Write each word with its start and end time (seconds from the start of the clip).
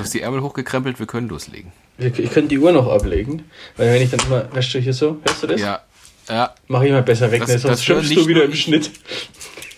Du 0.00 0.04
hast 0.04 0.14
die 0.14 0.22
Ärmel 0.22 0.40
hochgekrempelt, 0.40 0.98
wir 0.98 1.04
können 1.06 1.28
loslegen. 1.28 1.72
Ich, 1.98 2.18
ich 2.18 2.30
könnte 2.30 2.48
die 2.48 2.58
Uhr 2.58 2.72
noch 2.72 2.90
ablegen, 2.90 3.44
weil 3.76 3.92
wenn 3.92 4.00
ich 4.00 4.08
dann 4.08 4.20
immer, 4.20 4.48
weißt 4.54 4.72
du, 4.72 4.78
hier 4.78 4.94
so, 4.94 5.18
hörst 5.22 5.42
du 5.42 5.46
das? 5.48 5.60
Ja, 5.60 5.80
ja. 6.26 6.54
Mach 6.68 6.80
ich 6.80 6.90
mal 6.90 7.02
besser 7.02 7.30
weg, 7.30 7.40
Das- 7.40 7.50
ne? 7.50 7.58
sonst 7.58 7.72
das 7.72 7.84
schimpfst 7.84 8.16
du 8.16 8.26
wieder 8.26 8.44
im. 8.44 8.54
Schnitt. 8.54 8.90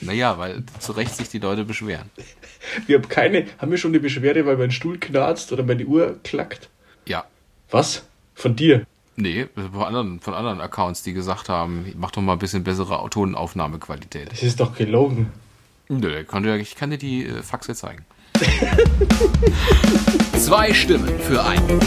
Naja, 0.00 0.38
weil 0.38 0.62
zu 0.78 0.92
Recht 0.92 1.16
sich 1.16 1.28
die 1.28 1.40
Leute 1.40 1.64
beschweren. 1.64 2.08
Wir 2.86 2.98
haben 2.98 3.08
keine, 3.08 3.46
haben 3.58 3.72
wir 3.72 3.78
schon 3.78 3.90
eine 3.90 3.98
Beschwerde, 3.98 4.46
weil 4.46 4.56
mein 4.56 4.70
Stuhl 4.70 4.96
knarzt 4.98 5.50
oder 5.50 5.64
meine 5.64 5.84
Uhr 5.86 6.20
klackt? 6.22 6.68
Ja. 7.08 7.24
Was? 7.72 8.04
Von 8.36 8.54
dir? 8.54 8.86
Nee, 9.16 9.46
von 9.56 9.82
anderen, 9.82 10.20
von 10.20 10.34
anderen 10.34 10.60
Accounts, 10.60 11.02
die 11.02 11.14
gesagt 11.14 11.48
haben, 11.48 11.92
mach 11.96 12.12
doch 12.12 12.22
mal 12.22 12.34
ein 12.34 12.38
bisschen 12.38 12.62
bessere 12.62 13.10
Tonaufnahmequalität. 13.10 14.30
Das 14.30 14.44
ist 14.44 14.60
doch 14.60 14.76
gelogen. 14.76 15.32
Nö, 15.88 16.20
ich 16.20 16.28
kann 16.28 16.44
dir, 16.44 16.54
ich 16.56 16.76
kann 16.76 16.90
dir 16.90 16.98
die 16.98 17.26
äh, 17.26 17.42
Faxe 17.42 17.74
zeigen. 17.74 18.04
Zwei 20.38 20.74
Stimmen 20.74 21.18
für 21.20 21.44
einen. 21.44 21.80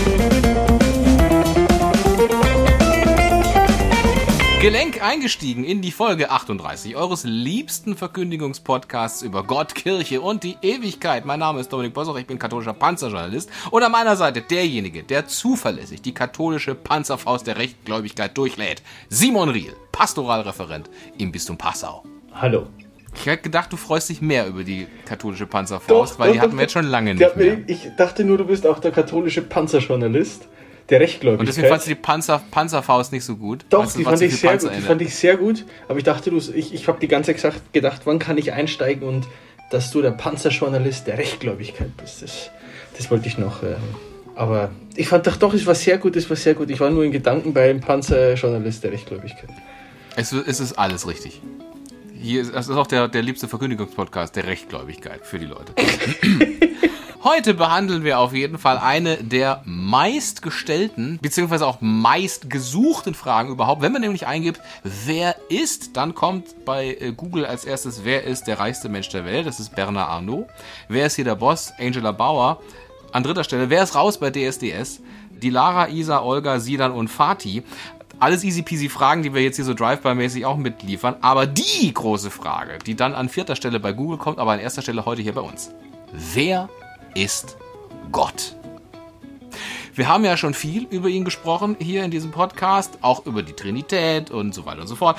Gelenk 4.66 5.04
eingestiegen 5.04 5.64
in 5.64 5.84
die 5.84 5.92
Folge 5.92 6.32
38 6.32 6.96
eures 6.96 7.24
liebsten 7.24 7.96
Verkündigungspodcasts 7.96 9.22
über 9.22 9.44
Gott, 9.44 9.76
Kirche 9.76 10.22
und 10.22 10.44
die 10.44 10.58
Ewigkeit. 10.64 11.24
Mein 11.24 11.40
Name 11.40 11.60
ist 11.60 11.72
Dominik 11.72 11.94
Bossoch, 11.94 12.18
ich 12.18 12.26
bin 12.26 12.40
katholischer 12.40 12.74
Panzerjournalist 12.74 13.52
und 13.70 13.84
an 13.84 13.92
meiner 13.92 14.16
Seite 14.16 14.42
derjenige, 14.42 15.04
der 15.04 15.28
zuverlässig 15.28 16.02
die 16.02 16.16
katholische 16.16 16.74
Panzerfaust 16.74 17.46
der 17.46 17.58
Rechtgläubigkeit 17.58 18.36
durchlädt. 18.36 18.82
Simon 19.08 19.50
Riel, 19.50 19.76
Pastoralreferent 19.92 20.90
im 21.20 21.32
Bistum 21.32 21.60
Passau. 21.60 22.04
Hallo. 22.34 22.66
Ich 23.18 23.26
hätte 23.26 23.44
gedacht, 23.44 23.72
du 23.72 23.78
freust 23.78 24.10
dich 24.10 24.22
mehr 24.22 24.48
über 24.48 24.64
die 24.64 24.88
katholische 25.06 25.48
Panzerfaust, 25.48 26.20
weil 26.20 26.34
die 26.34 26.42
hatten 26.42 26.56
wir 26.56 26.62
jetzt 26.64 26.74
schon 26.74 26.86
lange 26.86 27.16
nicht 27.16 27.36
mehr. 27.36 27.58
Ich 27.68 27.90
dachte 27.98 28.24
nur, 28.24 28.38
du 28.38 28.46
bist 28.46 28.68
auch 28.68 28.80
der 28.80 28.92
katholische 28.92 29.42
Panzerjournalist, 29.42 30.48
der 30.90 31.00
Rechtgläubigkeit. 31.00 31.40
Und 31.40 31.48
deswegen 31.48 31.68
fandst 31.68 31.88
du 31.88 31.92
die 31.92 31.96
Panzer, 31.96 32.44
Panzerfaust 32.52 33.12
nicht 33.12 33.24
so 33.24 33.36
gut? 33.38 33.66
Doch, 33.70 33.80
Weil's- 33.84 33.94
die 33.96 34.04
fand 34.04 34.22
ich 34.22 34.38
sehr 34.40 34.50
Panzer 34.52 34.68
gut. 34.70 34.78
Die 34.78 34.82
fand 34.82 35.02
ich 35.02 35.16
sehr 35.16 35.38
gut. 35.38 35.66
Aber 35.88 35.98
ich 35.98 36.04
dachte, 36.04 36.30
du, 36.30 36.38
ich, 36.38 36.74
ich 36.74 36.88
habe 36.88 37.00
die 37.00 37.08
ganze 37.08 37.36
Zeit 37.36 37.54
gedacht, 37.74 38.02
wann 38.06 38.20
kann 38.20 38.38
ich 38.38 38.54
einsteigen 38.54 39.08
und 39.08 39.26
dass 39.72 39.90
du 39.92 40.02
der 40.02 40.12
Panzerjournalist 40.12 41.08
der 41.08 41.18
Rechtgläubigkeit 41.18 41.96
bist. 41.98 42.22
Das, 42.22 42.52
das 42.98 43.10
wollte 43.10 43.28
ich 43.28 43.38
noch. 43.40 43.64
Äh, 43.64 43.76
aber 44.36 44.70
ich 44.96 45.08
fand 45.08 45.26
doch, 45.26 45.38
doch, 45.38 45.54
es 45.54 45.66
war 45.66 45.74
sehr 45.76 45.98
gut, 45.98 46.16
es 46.16 46.30
war 46.30 46.38
sehr 46.38 46.54
gut. 46.54 46.70
Ich 46.70 46.80
war 46.80 46.90
nur 46.92 47.04
in 47.04 47.12
Gedanken 47.12 47.54
beim 47.54 47.80
Panzerjournalist 47.80 48.84
der 48.84 48.92
Rechtgläubigkeit. 48.92 49.50
Es, 50.16 50.32
es 50.32 50.60
ist 50.60 50.74
alles 50.74 51.08
richtig. 51.08 51.42
Hier 52.26 52.42
ist, 52.42 52.56
das 52.56 52.68
ist 52.68 52.76
auch 52.76 52.88
der, 52.88 53.08
der 53.08 53.22
liebste 53.22 53.48
Verkündigungspodcast 53.48 54.36
der 54.36 54.48
Rechtgläubigkeit 54.48 55.24
für 55.24 55.38
die 55.38 55.46
Leute. 55.46 55.74
Heute 57.24 57.54
behandeln 57.54 58.04
wir 58.04 58.18
auf 58.18 58.34
jeden 58.34 58.58
Fall 58.58 58.80
eine 58.80 59.18
der 59.18 59.62
meistgestellten, 59.66 61.20
beziehungsweise 61.22 61.68
auch 61.68 61.82
meistgesuchten 61.82 63.14
Fragen 63.14 63.52
überhaupt. 63.52 63.84
Wenn 63.84 63.92
man 63.92 64.02
nämlich 64.02 64.26
eingibt, 64.26 64.60
wer 64.84 65.36
ist, 65.50 65.98
dann 65.98 66.16
kommt 66.16 66.66
bei 66.66 66.98
äh, 67.00 67.12
Google 67.12 67.46
als 67.46 67.64
erstes, 67.64 68.04
wer 68.06 68.24
ist 68.24 68.46
der 68.48 68.58
reichste 68.58 68.90
Mensch 68.90 69.10
der 69.10 69.24
Welt? 69.24 69.46
Das 69.46 69.60
ist 69.60 69.76
Bernard 69.76 70.10
Arnault. 70.10 70.48
Wer 70.88 71.06
ist 71.06 71.18
hier 71.18 71.26
der 71.26 71.36
Boss? 71.36 71.74
Angela 71.78 72.12
Bauer. 72.12 72.60
An 73.12 73.22
dritter 73.22 73.44
Stelle, 73.44 73.70
wer 73.70 73.84
ist 73.84 73.94
raus 73.94 74.20
bei 74.20 74.32
DSDS? 74.32 75.00
Die 75.30 75.52
Lara, 75.52 75.90
Isa, 75.90 76.24
Olga, 76.24 76.60
Sidan 76.60 76.92
und 76.92 77.08
Fatih. 77.08 77.62
Alles 78.20 78.44
easy 78.44 78.62
peasy 78.62 78.88
Fragen, 78.88 79.24
die 79.24 79.34
wir 79.34 79.42
jetzt 79.42 79.58
hier 79.58 79.66
so 79.66 79.74
Drive-by-mäßig 79.74 80.46
auch 80.46 80.58
mitliefern. 80.58 81.16
Aber 81.22 81.46
die 81.46 81.94
große 81.94 82.32
Frage, 82.32 82.80
die 82.86 82.96
dann 82.96 83.14
an 83.14 83.28
vierter 83.28 83.56
Stelle 83.56 83.80
bei 83.80 83.92
Google 83.92 84.18
kommt, 84.18 84.40
aber 84.40 84.54
an 84.54 84.60
erster 84.60 84.82
Stelle 84.82 85.06
heute 85.06 85.22
hier 85.22 85.34
bei 85.34 85.42
uns. 85.42 85.72
Wer 86.12 86.70
ist 87.14 87.58
Gott? 88.12 88.56
Wir 89.94 90.08
haben 90.08 90.26
ja 90.26 90.36
schon 90.36 90.54
viel 90.54 90.84
über 90.90 91.08
ihn 91.08 91.24
gesprochen 91.24 91.78
hier 91.80 92.04
in 92.04 92.12
diesem 92.12 92.32
Podcast, 92.32 92.98
auch 93.02 93.26
über 93.26 93.44
die 93.44 93.54
Trinität 93.54 94.30
und 94.30 94.54
so 94.54 94.66
weiter 94.66 94.82
und 94.82 94.88
so 94.88 94.96
fort. 94.96 95.18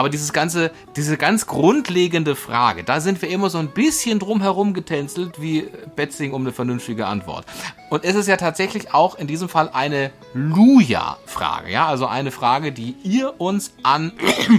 Aber 0.00 0.08
dieses 0.08 0.32
ganze, 0.32 0.72
diese 0.96 1.18
ganz 1.18 1.46
grundlegende 1.46 2.34
Frage, 2.34 2.84
da 2.84 3.00
sind 3.00 3.20
wir 3.20 3.28
immer 3.28 3.50
so 3.50 3.58
ein 3.58 3.68
bisschen 3.68 4.18
drum 4.18 4.40
herum 4.40 4.72
getänzelt 4.72 5.42
wie 5.42 5.68
Betzing 5.94 6.32
um 6.32 6.40
eine 6.40 6.52
vernünftige 6.52 7.04
Antwort. 7.04 7.44
Und 7.90 8.06
es 8.06 8.14
ist 8.14 8.26
ja 8.26 8.38
tatsächlich 8.38 8.94
auch 8.94 9.18
in 9.18 9.26
diesem 9.26 9.50
Fall 9.50 9.68
eine 9.74 10.10
Luja-Frage, 10.32 11.70
ja, 11.70 11.86
also 11.86 12.06
eine 12.06 12.30
Frage, 12.30 12.72
die 12.72 12.96
ihr 13.02 13.38
uns 13.38 13.74
an 13.82 14.12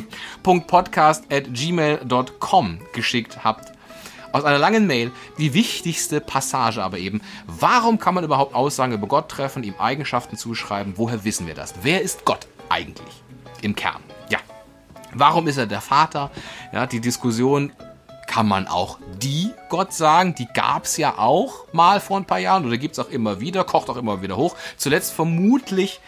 .podcast@gmail.com 0.44 2.80
geschickt 2.94 3.44
habt 3.44 3.72
aus 4.34 4.44
einer 4.44 4.60
langen 4.60 4.86
Mail 4.86 5.12
die 5.40 5.56
wichtigste 5.56 6.22
Passage 6.22 6.84
aber 6.84 7.00
eben. 7.00 7.20
Warum 7.48 7.98
kann 7.98 8.14
man 8.14 8.24
überhaupt 8.24 8.54
Aussagen 8.54 8.94
über 8.94 9.08
Gott 9.08 9.30
treffen, 9.30 9.64
ihm 9.64 9.74
Eigenschaften 9.80 10.38
zuschreiben? 10.38 10.94
Woher 10.98 11.24
wissen 11.24 11.48
wir 11.48 11.56
das? 11.56 11.74
Wer 11.82 12.04
ist 12.04 12.26
Gott 12.26 12.46
eigentlich 12.70 13.24
im 13.64 13.76
Kern? 13.76 14.04
Warum 15.14 15.48
ist 15.48 15.58
er 15.58 15.68
der 15.68 15.82
Vater? 15.82 16.32
Ja, 16.72 16.88
die 16.88 17.02
Diskussion 17.02 17.72
kann 18.28 18.48
man 18.48 18.68
auch 18.68 18.98
die 19.22 19.52
Gott 19.68 19.94
sagen. 19.94 20.36
Die 20.36 20.48
gab 20.54 20.86
es 20.86 20.96
ja 20.96 21.18
auch 21.18 21.66
mal 21.74 22.00
vor 22.00 22.18
ein 22.18 22.26
paar 22.26 22.40
Jahren 22.40 22.66
oder 22.66 22.78
gibt 22.78 22.98
es 22.98 23.00
auch 23.00 23.10
immer 23.10 23.42
wieder, 23.42 23.66
kocht 23.66 23.90
auch 23.90 23.98
immer 23.98 24.22
wieder 24.22 24.38
hoch. 24.38 24.56
Zuletzt 24.78 25.14
vermutlich 25.14 26.00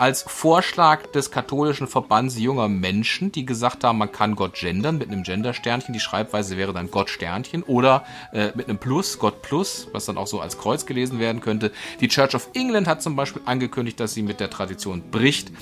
als 0.00 0.22
Vorschlag 0.22 1.08
des 1.12 1.30
katholischen 1.30 1.86
Verbands 1.86 2.38
junger 2.38 2.68
Menschen, 2.68 3.32
die 3.32 3.44
gesagt 3.44 3.84
haben, 3.84 3.98
man 3.98 4.10
kann 4.10 4.34
Gott 4.34 4.54
gendern 4.54 4.96
mit 4.96 5.08
einem 5.08 5.24
Gendersternchen. 5.24 5.92
Die 5.92 6.00
Schreibweise 6.00 6.56
wäre 6.56 6.72
dann 6.72 6.90
Gott 6.90 7.10
Sternchen 7.10 7.62
oder 7.62 8.04
äh, 8.32 8.48
mit 8.54 8.70
einem 8.70 8.78
Plus, 8.78 9.18
Gott 9.18 9.42
Plus, 9.42 9.88
was 9.92 10.06
dann 10.06 10.16
auch 10.16 10.26
so 10.26 10.40
als 10.40 10.56
Kreuz 10.56 10.86
gelesen 10.86 11.18
werden 11.18 11.42
könnte. 11.42 11.70
Die 12.00 12.08
Church 12.08 12.34
of 12.34 12.48
England 12.54 12.88
hat 12.88 13.02
zum 13.02 13.14
Beispiel 13.14 13.42
angekündigt, 13.44 14.00
dass 14.00 14.14
sie 14.14 14.22
mit 14.22 14.40
der 14.40 14.48
Tradition 14.48 15.02
bricht 15.10 15.52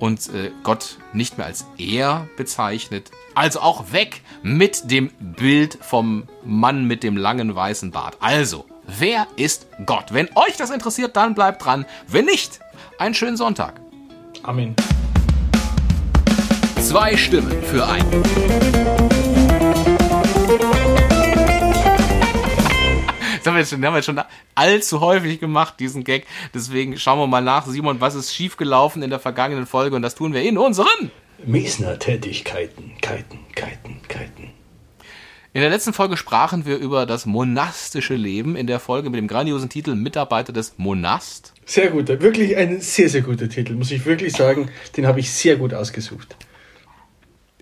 und 0.00 0.28
äh, 0.30 0.50
Gott 0.64 0.98
nicht 1.12 1.38
mehr 1.38 1.46
als 1.46 1.64
er 1.78 2.26
bezeichnet. 2.36 3.12
Also 3.36 3.60
auch 3.60 3.92
weg 3.92 4.22
mit 4.42 4.90
dem 4.90 5.10
Bild 5.20 5.78
vom 5.80 6.24
Mann 6.44 6.84
mit 6.88 7.04
dem 7.04 7.16
langen 7.16 7.54
weißen 7.54 7.92
Bart. 7.92 8.16
Also, 8.18 8.64
wer 8.88 9.28
ist 9.36 9.68
Gott? 9.86 10.06
Wenn 10.12 10.28
euch 10.34 10.56
das 10.56 10.70
interessiert, 10.70 11.14
dann 11.14 11.36
bleibt 11.36 11.64
dran. 11.64 11.86
Wenn 12.08 12.24
nicht, 12.24 12.58
einen 12.98 13.14
schönen 13.14 13.36
Sonntag. 13.36 13.83
Amen. 14.44 14.76
Zwei 16.78 17.16
Stimmen 17.16 17.62
für 17.62 17.86
einen. 17.86 18.22
Das 23.38 23.46
haben 23.46 23.54
wir, 23.54 23.60
jetzt 23.60 23.70
schon, 23.70 23.84
haben 23.84 23.94
wir 23.94 24.02
schon 24.02 24.20
allzu 24.54 25.00
häufig 25.00 25.40
gemacht, 25.40 25.80
diesen 25.80 26.04
Gag. 26.04 26.26
Deswegen 26.54 26.98
schauen 26.98 27.18
wir 27.18 27.26
mal 27.26 27.42
nach, 27.42 27.66
Simon, 27.66 28.00
was 28.00 28.14
ist 28.14 28.34
schiefgelaufen 28.34 29.02
in 29.02 29.10
der 29.10 29.18
vergangenen 29.18 29.66
Folge 29.66 29.96
und 29.96 30.02
das 30.02 30.14
tun 30.14 30.34
wir 30.34 30.42
in 30.42 30.58
unseren. 30.58 31.10
Mesner-Tätigkeiten, 31.44 32.92
Keiten, 33.00 33.40
Keiten, 33.54 34.00
Keiten. 34.08 34.53
In 35.54 35.60
der 35.60 35.70
letzten 35.70 35.92
Folge 35.92 36.16
sprachen 36.16 36.66
wir 36.66 36.78
über 36.78 37.06
das 37.06 37.26
monastische 37.26 38.16
Leben. 38.16 38.56
In 38.56 38.66
der 38.66 38.80
Folge 38.80 39.08
mit 39.08 39.18
dem 39.18 39.28
grandiosen 39.28 39.68
Titel 39.68 39.94
Mitarbeiter 39.94 40.52
des 40.52 40.74
Monast. 40.78 41.52
Sehr 41.64 41.90
gut, 41.92 42.08
wirklich 42.08 42.56
ein 42.56 42.80
sehr, 42.80 43.08
sehr 43.08 43.22
guter 43.22 43.48
Titel, 43.48 43.74
muss 43.74 43.92
ich 43.92 44.04
wirklich 44.04 44.32
sagen. 44.32 44.68
Den 44.96 45.06
habe 45.06 45.20
ich 45.20 45.30
sehr 45.30 45.54
gut 45.54 45.72
ausgesucht. 45.72 46.34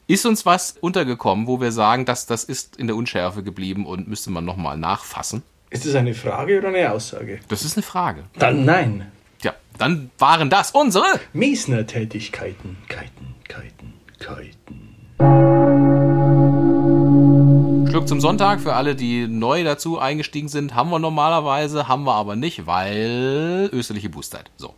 Ist 0.07 0.25
uns 0.25 0.47
was 0.47 0.75
untergekommen, 0.81 1.47
wo 1.47 1.61
wir 1.61 1.71
sagen, 1.71 2.07
dass 2.07 2.25
das 2.25 2.45
ist 2.45 2.77
in 2.77 2.87
der 2.87 2.97
Unschärfe 2.97 3.43
geblieben 3.43 3.85
und 3.85 4.09
müsste 4.09 4.31
man 4.31 4.47
nochmal 4.47 4.79
nachfassen? 4.79 5.43
Ist 5.69 5.85
das 5.85 5.95
eine 5.95 6.15
Frage 6.15 6.61
oder 6.61 6.69
eine 6.69 6.91
Aussage? 6.93 7.41
Das 7.49 7.63
ist 7.63 7.77
eine 7.77 7.83
Frage. 7.83 8.25
Dann 8.39 8.65
nein. 8.65 9.13
Tja, 9.39 9.53
dann 9.77 10.11
waren 10.17 10.49
das 10.49 10.71
unsere. 10.71 11.21
Mesner-Tätigkeiten, 11.35 12.79
Keiten, 12.89 13.35
Keiten, 13.47 13.93
Keiten. 14.19 14.97
Schluck 17.93 18.09
zum 18.09 18.23
Sonntag 18.23 18.63
für 18.63 18.73
alle, 18.73 18.97
die 18.97 19.29
neu 19.29 19.65
dazu 19.65 19.99
eingestiegen 19.99 20.49
sind, 20.49 20.75
haben 20.75 20.89
wir 20.89 20.99
normalerweise, 20.99 21.89
haben 21.89 22.05
wir 22.05 22.15
aber 22.15 22.37
nicht, 22.37 22.67
weil 22.67 23.69
österliche 23.71 24.09
Boostzeit. 24.09 24.51
So. 24.57 24.73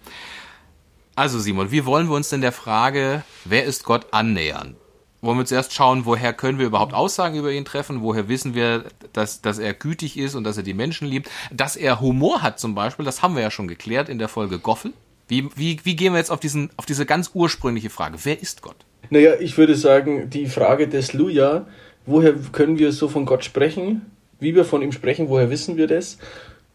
Also 1.15 1.39
Simon, 1.39 1.71
wie 1.71 1.87
wollen 1.87 2.09
wir 2.09 2.17
uns 2.17 2.31
denn 2.31 2.41
der 2.41 2.51
Frage, 2.51 3.23
wer 3.45 3.67
ist 3.67 3.85
Gott 3.85 4.09
annähern? 4.11 4.75
Wollen 5.23 5.39
wir 5.39 5.45
zuerst 5.45 5.73
schauen, 5.73 6.07
woher 6.07 6.33
können 6.33 6.59
wir 6.59 6.67
überhaupt 6.67 6.93
Aussagen 6.93 7.37
über 7.37 7.53
ihn 7.53 7.65
treffen? 7.65 8.03
Woher 8.03 8.29
wissen 8.29 8.57
wir, 8.57 8.87
dass, 9.13 9.41
dass 9.41 9.61
er 9.61 9.75
gütig 9.75 10.19
ist 10.19 10.35
und 10.35 10.43
dass 10.43 10.57
er 10.57 10.65
die 10.65 10.75
Menschen 10.75 11.07
liebt? 11.07 11.31
Dass 11.53 11.77
er 11.77 12.01
Humor 12.01 12.43
hat 12.43 12.59
zum 12.59 12.75
Beispiel, 12.75 13.05
das 13.05 13.23
haben 13.23 13.37
wir 13.37 13.43
ja 13.43 13.53
schon 13.53 13.69
geklärt 13.69 14.09
in 14.09 14.19
der 14.19 14.29
Folge 14.29 14.59
Goffel. 14.59 14.93
Wie, 15.29 15.49
wie, 15.55 15.79
wie 15.85 15.95
gehen 15.95 16.15
wir 16.15 16.19
jetzt 16.19 16.33
auf, 16.33 16.41
diesen, 16.41 16.71
auf 16.77 16.85
diese 16.85 17.07
ganz 17.07 17.31
ursprüngliche 17.33 17.91
Frage? 17.91 18.19
Wer 18.25 18.43
ist 18.43 18.61
Gott? 18.61 18.77
Naja, 19.11 19.35
ich 19.39 19.57
würde 19.57 19.77
sagen, 19.77 20.31
die 20.31 20.47
Frage 20.47 20.89
des 20.89 21.13
Luja, 21.13 21.67
woher 22.07 22.33
können 22.53 22.79
wir 22.79 22.93
so 22.93 23.09
von 23.09 23.25
Gott 23.27 23.45
sprechen? 23.45 24.03
Wie 24.41 24.55
wir 24.55 24.65
von 24.65 24.83
ihm 24.83 24.93
sprechen, 24.93 25.29
woher 25.29 25.51
wissen 25.51 25.77
wir 25.77 25.87
das? 25.87 26.19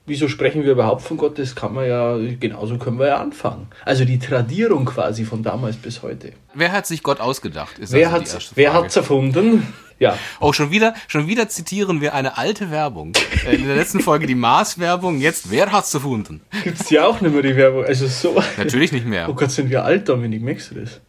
Wieso 0.06 0.28
sprechen 0.28 0.64
wir 0.64 0.72
überhaupt 0.72 1.04
von 1.04 1.18
Gott? 1.18 1.38
Das 1.38 1.56
kann 1.56 1.74
man 1.74 1.88
ja, 1.88 2.18
genauso 2.40 2.78
können 2.80 2.98
wir 2.98 3.08
ja 3.08 3.18
anfangen. 3.22 3.68
Also 3.86 4.06
die 4.06 4.18
Tradierung 4.18 4.86
quasi 4.86 5.24
von 5.24 5.44
damals 5.44 5.76
bis 5.76 6.02
heute. 6.02 6.32
Wer 6.56 6.72
hat 6.72 6.88
sich 6.88 7.04
Gott 7.04 7.20
ausgedacht? 7.20 7.78
Ist 7.78 7.92
Wer 7.94 8.12
also 8.12 8.38
wer 8.56 8.72
Frage. 8.72 8.86
hat's 8.86 8.96
erfunden? 8.96 9.72
Ja. 10.00 10.18
Oh, 10.40 10.52
schon 10.54 10.72
wieder, 10.72 10.96
schon 11.10 11.28
wieder 11.28 11.48
zitieren 11.50 12.00
wir 12.02 12.14
eine 12.16 12.38
alte 12.38 12.72
Werbung. 12.72 13.12
Äh, 13.46 13.58
In 13.58 13.68
der 13.68 13.76
letzten 13.76 14.00
Folge 14.00 14.26
die 14.26 14.34
Mars-Werbung, 14.34 15.20
jetzt, 15.20 15.52
wer 15.52 15.72
hat's 15.74 15.94
erfunden? 15.94 16.42
Gibt's 16.64 16.90
ja 16.90 17.06
auch 17.06 17.20
nicht 17.22 17.34
mehr 17.34 17.44
die 17.44 17.56
Werbung. 17.56 17.84
Also 17.86 18.08
so. 18.08 18.42
Natürlich 18.58 18.92
nicht 18.94 19.06
Oh 19.06 19.10
mehr. 19.10 19.28
Gott, 19.36 19.52
sind 19.52 19.70
wir 19.70 19.84
alt, 19.84 20.08
Dominik, 20.10 20.42
merkst 20.42 20.72
du 20.72 20.76
das? 20.76 21.02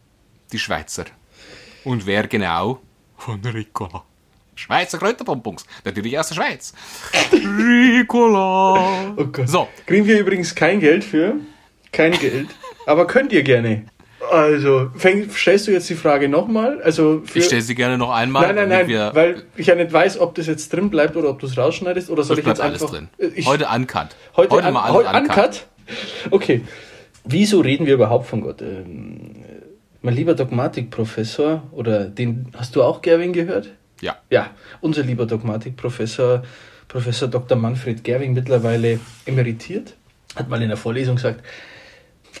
Die 0.51 0.59
Schweizer. 0.59 1.05
Und 1.85 2.05
wer 2.05 2.27
genau? 2.27 2.81
Von 3.17 3.39
Ricola. 3.45 4.03
Schweizer 4.61 4.97
Kräuterbonbons. 4.99 5.65
Natürlich 5.83 6.17
aus 6.19 6.29
der 6.29 6.35
Schweiz. 6.35 6.73
Ricola. 7.33 9.13
Oh 9.17 9.25
Gott. 9.25 9.49
So, 9.49 9.67
Kriegen 9.85 10.05
wir 10.07 10.19
übrigens 10.19 10.53
kein 10.55 10.79
Geld 10.79 11.03
für. 11.03 11.35
Kein 11.91 12.13
Geld. 12.13 12.47
Aber 12.85 13.07
könnt 13.07 13.33
ihr 13.33 13.43
gerne. 13.43 13.85
Also, 14.31 14.91
fäng, 14.95 15.29
stellst 15.31 15.67
du 15.67 15.71
jetzt 15.71 15.89
die 15.89 15.95
Frage 15.95 16.29
nochmal? 16.29 16.81
Also 16.83 17.21
für, 17.25 17.39
ich 17.39 17.45
stelle 17.45 17.61
sie 17.63 17.73
gerne 17.75 17.97
noch 17.97 18.11
einmal. 18.11 18.43
Nein, 18.47 18.55
nein, 18.55 18.69
nein, 18.69 18.87
wir- 18.87 19.11
weil 19.13 19.43
ich 19.57 19.67
ja 19.67 19.75
nicht 19.75 19.91
weiß, 19.91 20.19
ob 20.19 20.35
das 20.35 20.45
jetzt 20.47 20.71
drin 20.71 20.89
bleibt 20.89 21.17
oder 21.17 21.29
ob 21.31 21.39
du 21.39 21.47
es 21.47 21.57
rausschneidest 21.57 22.09
oder 22.09 22.23
soll 22.23 22.35
das 22.37 22.43
ich 22.43 22.47
jetzt 22.47 22.57
bleibt 22.59 22.69
alles 22.69 22.81
einfach. 22.83 22.95
drin. 22.95 23.31
Ich, 23.35 23.45
heute 23.47 23.67
uncut. 23.67 24.09
heute, 24.37 24.63
an, 24.63 24.73
mal 24.73 24.83
alles 24.83 24.95
heute 25.07 25.17
uncut. 25.17 25.37
uncut? 25.37 25.67
Okay. 26.29 26.61
Wieso 27.23 27.59
reden 27.61 27.85
wir 27.87 27.95
überhaupt 27.95 28.27
von 28.27 28.41
Gott? 28.41 28.61
Ähm, 28.61 29.43
mein 30.01 30.15
lieber 30.15 30.33
Dogmatikprofessor, 30.35 31.63
oder 31.71 32.05
den 32.05 32.51
hast 32.57 32.75
du 32.75 32.83
auch, 32.83 33.01
Gerwin, 33.01 33.33
gehört? 33.33 33.69
Ja. 34.01 34.17
Ja, 34.29 34.51
unser 34.81 35.03
lieber 35.03 35.25
Dogmatikprofessor, 35.25 36.43
Professor 36.87 37.27
Dr. 37.27 37.57
Manfred 37.57 38.03
Gerwing, 38.03 38.33
mittlerweile 38.33 38.99
emeritiert, 39.25 39.95
hat 40.35 40.49
mal 40.49 40.61
in 40.61 40.69
der 40.69 40.77
Vorlesung 40.77 41.15
gesagt, 41.15 41.43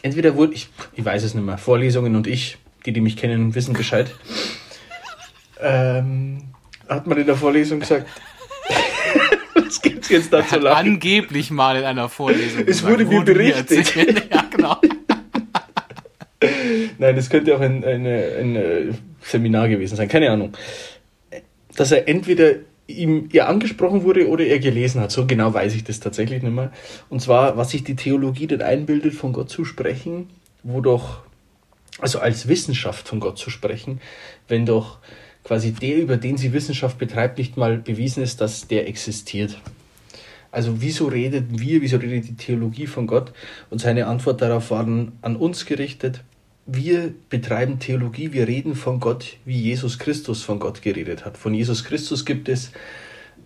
entweder 0.01 0.35
wurde, 0.35 0.53
ich, 0.53 0.69
ich 0.93 1.05
weiß 1.05 1.23
es 1.23 1.33
nicht 1.33 1.45
mehr, 1.45 1.57
Vorlesungen 1.57 2.15
und 2.15 2.27
ich, 2.27 2.57
die, 2.85 2.91
die 2.91 3.01
mich 3.01 3.15
kennen, 3.15 3.55
wissen 3.55 3.73
Bescheid, 3.73 4.11
ähm, 5.61 6.43
hat 6.89 7.07
mal 7.07 7.17
in 7.17 7.27
der 7.27 7.35
Vorlesung 7.37 7.79
gesagt, 7.79 8.07
was 9.55 9.81
gibt's 9.81 10.09
jetzt 10.09 10.33
da 10.33 10.45
zu 10.45 10.55
Hat 10.55 10.63
lachen? 10.63 10.87
angeblich 10.87 11.51
mal 11.51 11.77
in 11.77 11.83
einer 11.83 12.09
Vorlesung. 12.09 12.63
Es 12.65 12.83
wurde 12.85 13.05
mir 13.05 13.21
berichtet. 13.21 13.95
ja, 14.31 14.45
genau. 14.49 14.77
Nein, 16.97 17.15
das 17.15 17.29
könnte 17.29 17.55
auch 17.55 17.61
ein, 17.61 17.85
eine, 17.85 18.35
ein 18.39 18.55
äh, 18.55 18.93
Seminar 19.21 19.69
gewesen 19.69 19.95
sein, 19.95 20.07
keine 20.07 20.31
Ahnung. 20.31 20.53
Dass 21.75 21.91
er 21.91 22.07
entweder 22.07 22.55
ihm 22.87 23.29
ihr 23.31 23.47
angesprochen 23.47 24.03
wurde 24.03 24.27
oder 24.27 24.45
er 24.45 24.59
gelesen 24.59 25.01
hat. 25.01 25.11
So 25.11 25.25
genau 25.25 25.53
weiß 25.53 25.73
ich 25.75 25.83
das 25.83 25.99
tatsächlich 25.99 26.43
nicht 26.43 26.53
mehr. 26.53 26.71
Und 27.09 27.21
zwar, 27.21 27.57
was 27.57 27.71
sich 27.71 27.83
die 27.83 27.95
Theologie 27.95 28.47
denn 28.47 28.61
einbildet, 28.61 29.13
von 29.13 29.33
Gott 29.33 29.49
zu 29.49 29.65
sprechen, 29.65 30.29
wo 30.63 30.81
doch, 30.81 31.21
also 31.99 32.19
als 32.19 32.47
Wissenschaft 32.47 33.07
von 33.07 33.19
Gott 33.19 33.37
zu 33.37 33.49
sprechen, 33.49 34.01
wenn 34.47 34.65
doch 34.65 34.99
quasi 35.43 35.71
der, 35.71 35.97
über 35.97 36.17
den 36.17 36.37
sie 36.37 36.53
Wissenschaft 36.53 36.97
betreibt, 36.97 37.37
nicht 37.37 37.57
mal 37.57 37.77
bewiesen 37.77 38.23
ist, 38.23 38.41
dass 38.41 38.67
der 38.67 38.87
existiert. 38.87 39.59
Also 40.51 40.81
wieso 40.81 41.07
redet 41.07 41.45
wir, 41.59 41.81
wieso 41.81 41.97
redet 41.97 42.27
die 42.27 42.35
Theologie 42.35 42.85
von 42.85 43.07
Gott? 43.07 43.31
Und 43.69 43.79
seine 43.79 44.07
Antwort 44.07 44.41
darauf 44.41 44.69
war 44.69 44.83
dann 44.83 45.13
an 45.21 45.37
uns 45.37 45.65
gerichtet. 45.65 46.23
Wir 46.73 47.13
betreiben 47.29 47.79
Theologie, 47.79 48.31
wir 48.31 48.47
reden 48.47 48.75
von 48.75 49.01
Gott, 49.01 49.35
wie 49.43 49.59
Jesus 49.59 49.99
Christus 49.99 50.41
von 50.41 50.57
Gott 50.57 50.81
geredet 50.81 51.25
hat. 51.25 51.37
Von 51.37 51.53
Jesus 51.53 51.83
Christus 51.83 52.23
gibt 52.23 52.47
es 52.47 52.71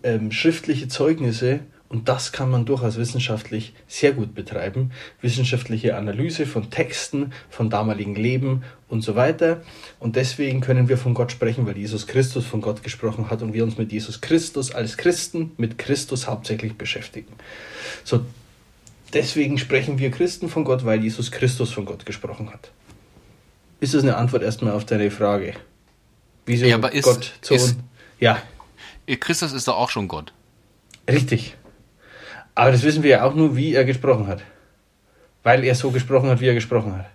ähm, 0.04 0.30
schriftliche 0.30 0.86
Zeugnisse 0.86 1.58
und 1.88 2.08
das 2.08 2.30
kann 2.30 2.52
man 2.52 2.66
durchaus 2.66 2.98
wissenschaftlich 2.98 3.74
sehr 3.88 4.12
gut 4.12 4.36
betreiben. 4.36 4.92
Wissenschaftliche 5.22 5.96
Analyse 5.96 6.46
von 6.46 6.70
Texten, 6.70 7.32
von 7.50 7.68
damaligen 7.68 8.14
Leben 8.14 8.62
und 8.88 9.02
so 9.02 9.16
weiter. 9.16 9.60
Und 9.98 10.14
deswegen 10.14 10.60
können 10.60 10.88
wir 10.88 10.96
von 10.96 11.12
Gott 11.12 11.32
sprechen, 11.32 11.66
weil 11.66 11.76
Jesus 11.76 12.06
Christus 12.06 12.46
von 12.46 12.60
Gott 12.60 12.84
gesprochen 12.84 13.28
hat 13.28 13.42
und 13.42 13.52
wir 13.52 13.64
uns 13.64 13.76
mit 13.76 13.90
Jesus 13.90 14.20
Christus 14.20 14.70
als 14.70 14.96
Christen, 14.96 15.50
mit 15.56 15.78
Christus 15.78 16.28
hauptsächlich 16.28 16.74
beschäftigen. 16.74 17.32
So, 18.04 18.24
deswegen 19.12 19.58
sprechen 19.58 19.98
wir 19.98 20.12
Christen 20.12 20.48
von 20.48 20.62
Gott, 20.62 20.84
weil 20.84 21.02
Jesus 21.02 21.32
Christus 21.32 21.72
von 21.72 21.86
Gott 21.86 22.06
gesprochen 22.06 22.52
hat. 22.52 22.70
Ist 23.80 23.94
das 23.94 24.02
eine 24.02 24.16
Antwort 24.16 24.42
erstmal 24.42 24.72
auf 24.72 24.84
deine 24.84 25.10
Frage? 25.10 25.54
Wieso 26.46 26.66
Ja, 26.66 26.76
aber 26.76 26.92
ist- 26.92 27.04
Gott 27.04 27.32
zu 27.40 27.54
ist-? 27.54 27.76
Ja, 28.18 28.42
Christus 29.20 29.52
ist 29.52 29.68
doch 29.68 29.76
auch 29.76 29.90
schon 29.90 30.08
Gott. 30.08 30.32
Richtig. 31.08 31.56
Aber 32.54 32.72
das 32.72 32.82
wissen 32.82 33.02
wir 33.02 33.10
ja 33.10 33.24
auch 33.24 33.34
nur, 33.34 33.56
wie 33.56 33.74
er 33.74 33.84
gesprochen 33.84 34.26
hat. 34.26 34.42
Weil 35.42 35.62
er 35.64 35.74
so 35.74 35.90
gesprochen 35.90 36.28
hat, 36.30 36.40
wie 36.40 36.46
er 36.48 36.54
gesprochen 36.54 36.96
hat. 36.96 37.06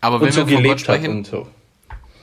Aber 0.00 0.16
Und 0.16 0.22
wenn 0.22 0.32
so 0.32 0.38
wir 0.38 0.44
von 0.44 0.54
Gott 0.54 0.62
gelebt 0.62 0.88
hat 0.88 0.96
sprechen, 0.96 1.16
und 1.18 1.26
so. 1.26 1.46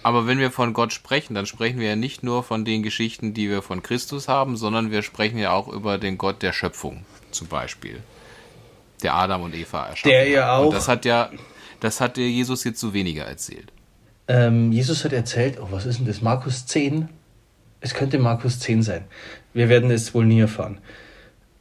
aber 0.04 0.26
wenn 0.26 0.40
wir 0.40 0.50
von 0.52 0.74
Gott 0.74 0.92
sprechen, 0.92 1.36
dann 1.36 1.46
sprechen 1.46 1.80
wir 1.80 1.88
ja 1.90 1.96
nicht 1.96 2.24
nur 2.24 2.44
von 2.44 2.66
den 2.66 2.82
Geschichten, 2.82 3.34
die 3.36 3.50
wir 3.50 3.62
von 3.62 3.84
Christus 3.84 4.28
haben, 4.28 4.58
sondern 4.58 4.90
wir 4.92 5.04
sprechen 5.04 5.38
ja 5.38 5.52
auch 5.52 5.68
über 5.68 5.98
den 6.00 6.18
Gott 6.18 6.42
der 6.42 6.52
Schöpfung, 6.54 7.06
zum 7.32 7.48
Beispiel. 7.48 8.02
Der 9.04 9.14
Adam 9.16 9.44
und 9.44 9.54
Eva 9.56 9.88
erschaffen 9.88 10.10
Der 10.10 10.28
ja 10.28 10.44
hat. 10.46 10.50
auch- 10.60 10.66
Und 10.68 10.74
das 10.74 10.88
hat 10.88 11.06
ja, 11.06 11.30
das 11.80 12.02
hat 12.02 12.18
dir 12.18 12.30
Jesus 12.30 12.64
jetzt 12.64 12.80
so 12.80 12.94
weniger 12.94 13.24
erzählt. 13.26 13.72
Ähm, 14.28 14.72
Jesus 14.72 15.06
hat 15.06 15.14
erzählt, 15.14 15.60
oh, 15.62 15.68
was 15.72 15.86
ist 15.86 16.00
denn 16.00 16.08
das? 16.08 16.22
Markus 16.22 16.66
10? 16.66 17.08
Es 17.80 17.94
könnte 17.94 18.18
Markus 18.20 18.60
10 18.60 18.82
sein. 18.84 19.06
Wir 19.54 19.70
werden 19.70 19.92
es 19.92 20.14
wohl 20.14 20.26
nie 20.26 20.40
erfahren. 20.40 20.80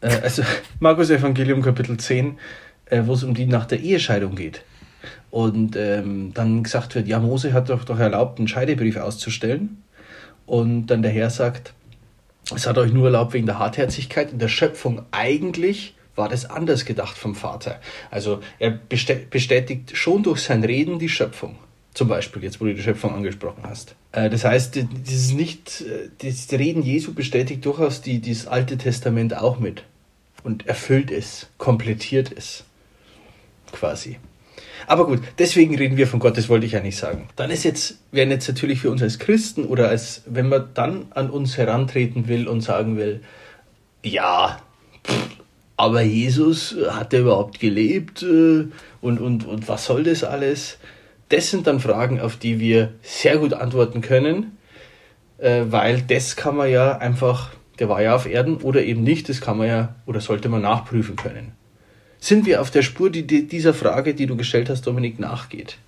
Äh, 0.01 0.17
also, 0.23 0.43
Markus 0.81 1.11
Evangelium 1.11 1.63
Kapitel 1.63 1.97
10, 1.99 2.39
äh, 2.87 3.03
wo 3.05 3.13
es 3.13 3.23
um 3.23 3.35
die 3.35 3.47
nach 3.47 3.67
der 3.67 3.81
Ehescheidung 3.81 4.35
geht. 4.35 4.63
Und 5.31 5.77
ähm, 5.77 6.33
dann 6.35 6.63
gesagt 6.63 6.95
wird, 6.95 7.07
ja, 7.07 7.19
Mose 7.21 7.53
hat 7.53 7.69
doch, 7.69 7.85
doch 7.85 7.99
erlaubt, 7.99 8.39
einen 8.39 8.49
Scheidebrief 8.49 8.97
auszustellen. 8.97 9.83
Und 10.47 10.87
dann 10.87 11.03
der 11.03 11.11
Herr 11.11 11.29
sagt, 11.31 11.75
es 12.55 12.67
hat 12.67 12.79
euch 12.79 12.93
nur 12.93 13.07
erlaubt 13.07 13.33
wegen 13.35 13.47
der 13.47 13.59
Hartherzigkeit 13.59 14.33
in 14.33 14.39
der 14.39 14.49
Schöpfung. 14.49 15.03
Eigentlich 15.11 15.96
war 16.17 16.29
das 16.29 16.45
anders 16.49 16.85
gedacht 16.85 17.17
vom 17.17 17.35
Vater. 17.35 17.81
Also 18.11 18.41
er 18.59 18.71
bestät- 18.71 19.31
bestätigt 19.31 19.97
schon 19.97 20.23
durch 20.23 20.41
sein 20.41 20.65
Reden 20.65 20.99
die 20.99 21.09
Schöpfung. 21.09 21.57
Zum 21.95 22.09
Beispiel, 22.09 22.43
jetzt 22.43 22.61
wo 22.61 22.65
du 22.67 22.75
die 22.75 22.83
Schöpfung 22.83 23.15
angesprochen 23.15 23.63
hast. 23.67 23.95
Äh, 24.13 24.29
Das 24.29 24.45
heißt, 24.45 24.77
das 24.77 25.13
ist 25.13 25.33
nicht, 25.35 25.83
äh, 25.83 26.09
das 26.19 26.51
Reden 26.53 26.83
Jesu 26.83 27.15
bestätigt 27.15 27.65
durchaus 27.65 28.03
die, 28.03 28.19
dieses 28.19 28.47
Alte 28.47 28.77
Testament 28.77 29.37
auch 29.37 29.59
mit. 29.59 29.85
Und 30.43 30.67
erfüllt 30.67 31.11
es, 31.11 31.49
komplettiert 31.59 32.31
es. 32.37 32.65
Quasi. 33.73 34.19
Aber 34.87 35.07
gut, 35.07 35.21
deswegen 35.39 35.75
reden 35.77 35.97
wir 35.97 36.07
von 36.07 36.21
Gott, 36.21 36.37
das 36.37 36.49
wollte 36.49 36.67
ich 36.67 36.73
ja 36.73 36.81
nicht 36.81 36.97
sagen. 36.99 37.29
Dann 37.35 37.51
ist 37.51 37.65
jetzt, 37.65 37.99
wären 38.13 38.31
jetzt 38.31 38.47
natürlich 38.47 38.81
für 38.81 38.91
uns 38.91 39.03
als 39.03 39.19
Christen 39.19 39.65
oder 39.65 39.89
als, 39.89 40.23
wenn 40.27 40.49
man 40.49 40.69
dann 40.75 41.07
an 41.11 41.31
uns 41.31 41.57
herantreten 41.57 42.29
will 42.29 42.47
und 42.47 42.61
sagen 42.61 42.97
will, 42.97 43.23
ja, 44.05 44.61
aber 45.77 46.03
Jesus, 46.03 46.75
äh, 46.77 46.91
hat 46.91 47.13
er 47.13 47.21
überhaupt 47.21 47.61
gelebt 47.61 48.23
äh, 48.23 48.67
und, 49.01 49.21
und, 49.21 49.47
und 49.47 49.69
was 49.69 49.85
soll 49.85 50.05
das 50.05 50.25
alles? 50.25 50.79
Das 51.29 51.51
sind 51.51 51.67
dann 51.67 51.81
Fragen, 51.81 52.21
auf 52.21 52.37
die 52.37 52.61
wir 52.61 52.95
sehr 53.03 53.39
gut 53.39 53.53
antworten 53.53 54.01
können, 54.01 54.57
äh, 55.39 55.65
weil 55.69 56.03
das 56.03 56.37
kann 56.37 56.57
man 56.57 56.71
ja 56.71 56.99
einfach, 56.99 57.51
der 57.79 57.89
war 57.89 58.01
ja 58.01 58.15
auf 58.15 58.27
Erden 58.27 58.57
oder 58.59 58.83
eben 58.85 59.03
nicht, 59.03 59.29
das 59.29 59.41
kann 59.41 59.59
man 59.59 59.69
ja 59.69 59.95
oder 60.07 60.21
sollte 60.21 60.49
man 60.49 60.63
nachprüfen 60.63 61.17
können. 61.17 61.53
Sind 62.19 62.47
wir 62.47 62.61
auf 62.61 62.71
der 62.71 62.83
Spur, 62.83 63.11
die, 63.11 63.27
die 63.27 63.47
dieser 63.47 63.75
Frage, 63.75 64.15
die 64.15 64.27
du 64.27 64.37
gestellt 64.37 64.71
hast, 64.71 64.87
Dominik, 64.87 65.19
nachgeht? 65.19 65.79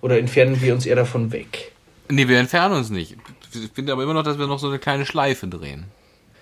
Oder 0.00 0.18
entfernen 0.18 0.60
wir 0.60 0.74
uns 0.74 0.86
eher 0.86 0.96
davon 0.96 1.32
weg? 1.32 1.72
Nee, 2.08 2.28
wir 2.28 2.38
entfernen 2.38 2.74
uns 2.76 2.90
nicht. 2.90 3.16
Ich 3.52 3.70
finde 3.72 3.92
aber 3.92 4.02
immer 4.02 4.14
noch, 4.14 4.22
dass 4.22 4.38
wir 4.38 4.46
noch 4.46 4.58
so 4.58 4.68
eine 4.68 4.78
kleine 4.78 5.06
Schleife 5.06 5.46
drehen. 5.46 5.84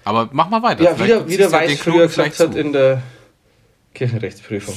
Aber 0.05 0.29
mach 0.33 0.49
mal 0.51 0.63
weiter. 0.63 0.83
Ja, 0.85 0.95
Vielleicht 0.95 1.27
wieder, 1.27 1.29
wieder 1.29 1.53
Weiß 1.53 1.79
früher 1.81 2.07
gesagt 2.07 2.39
hat 2.41 2.55
in 2.55 2.73
der 2.73 3.03
Kirchenrechtsprüfung. 3.95 4.75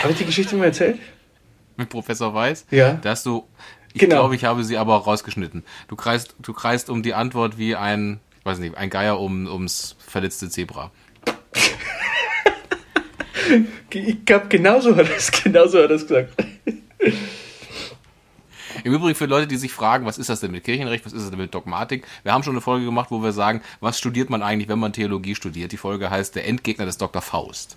Habe 0.00 0.12
ich 0.12 0.18
die 0.18 0.24
Geschichte 0.26 0.56
mal 0.56 0.66
erzählt? 0.66 0.98
mit 1.78 1.90
Professor 1.90 2.32
Weiß. 2.32 2.64
Ja. 2.70 2.94
Da 2.94 3.10
hast 3.10 3.26
du, 3.26 3.46
ich 3.92 4.00
Genau. 4.00 4.16
glaube, 4.16 4.34
ich 4.34 4.44
habe 4.46 4.64
sie 4.64 4.78
aber 4.78 4.96
auch 4.96 5.06
rausgeschnitten. 5.06 5.62
Du 5.88 5.96
kreist, 5.96 6.34
du 6.40 6.54
kreist 6.54 6.88
um 6.88 7.02
die 7.02 7.12
Antwort 7.12 7.58
wie 7.58 7.76
ein, 7.76 8.18
ich 8.40 8.46
weiß 8.46 8.58
nicht, 8.60 8.78
ein 8.78 8.88
Geier 8.88 9.20
um, 9.20 9.46
ums 9.46 9.94
verletzte 9.98 10.48
Zebra. 10.48 10.90
Ich 13.90 14.24
glaube, 14.24 14.46
genauso 14.48 14.96
hat 14.96 15.08
er 15.08 15.16
es 15.16 15.30
genauso 15.30 15.80
hat 15.82 15.90
er's 15.90 16.02
gesagt. 16.02 16.32
Im 18.86 18.94
Übrigen 18.94 19.16
für 19.16 19.26
Leute, 19.26 19.48
die 19.48 19.56
sich 19.56 19.72
fragen, 19.72 20.06
was 20.06 20.16
ist 20.16 20.30
das 20.30 20.38
denn 20.38 20.52
mit 20.52 20.62
Kirchenrecht, 20.62 21.04
was 21.04 21.12
ist 21.12 21.22
das 21.22 21.30
denn 21.30 21.40
mit 21.40 21.52
Dogmatik? 21.52 22.06
Wir 22.22 22.32
haben 22.32 22.44
schon 22.44 22.52
eine 22.52 22.60
Folge 22.60 22.84
gemacht, 22.84 23.10
wo 23.10 23.20
wir 23.20 23.32
sagen, 23.32 23.60
was 23.80 23.98
studiert 23.98 24.30
man 24.30 24.44
eigentlich, 24.44 24.68
wenn 24.68 24.78
man 24.78 24.92
Theologie 24.92 25.34
studiert? 25.34 25.72
Die 25.72 25.76
Folge 25.76 26.08
heißt 26.08 26.36
Der 26.36 26.46
Endgegner 26.46 26.86
des 26.86 26.96
Dr. 26.96 27.20
Faust. 27.20 27.76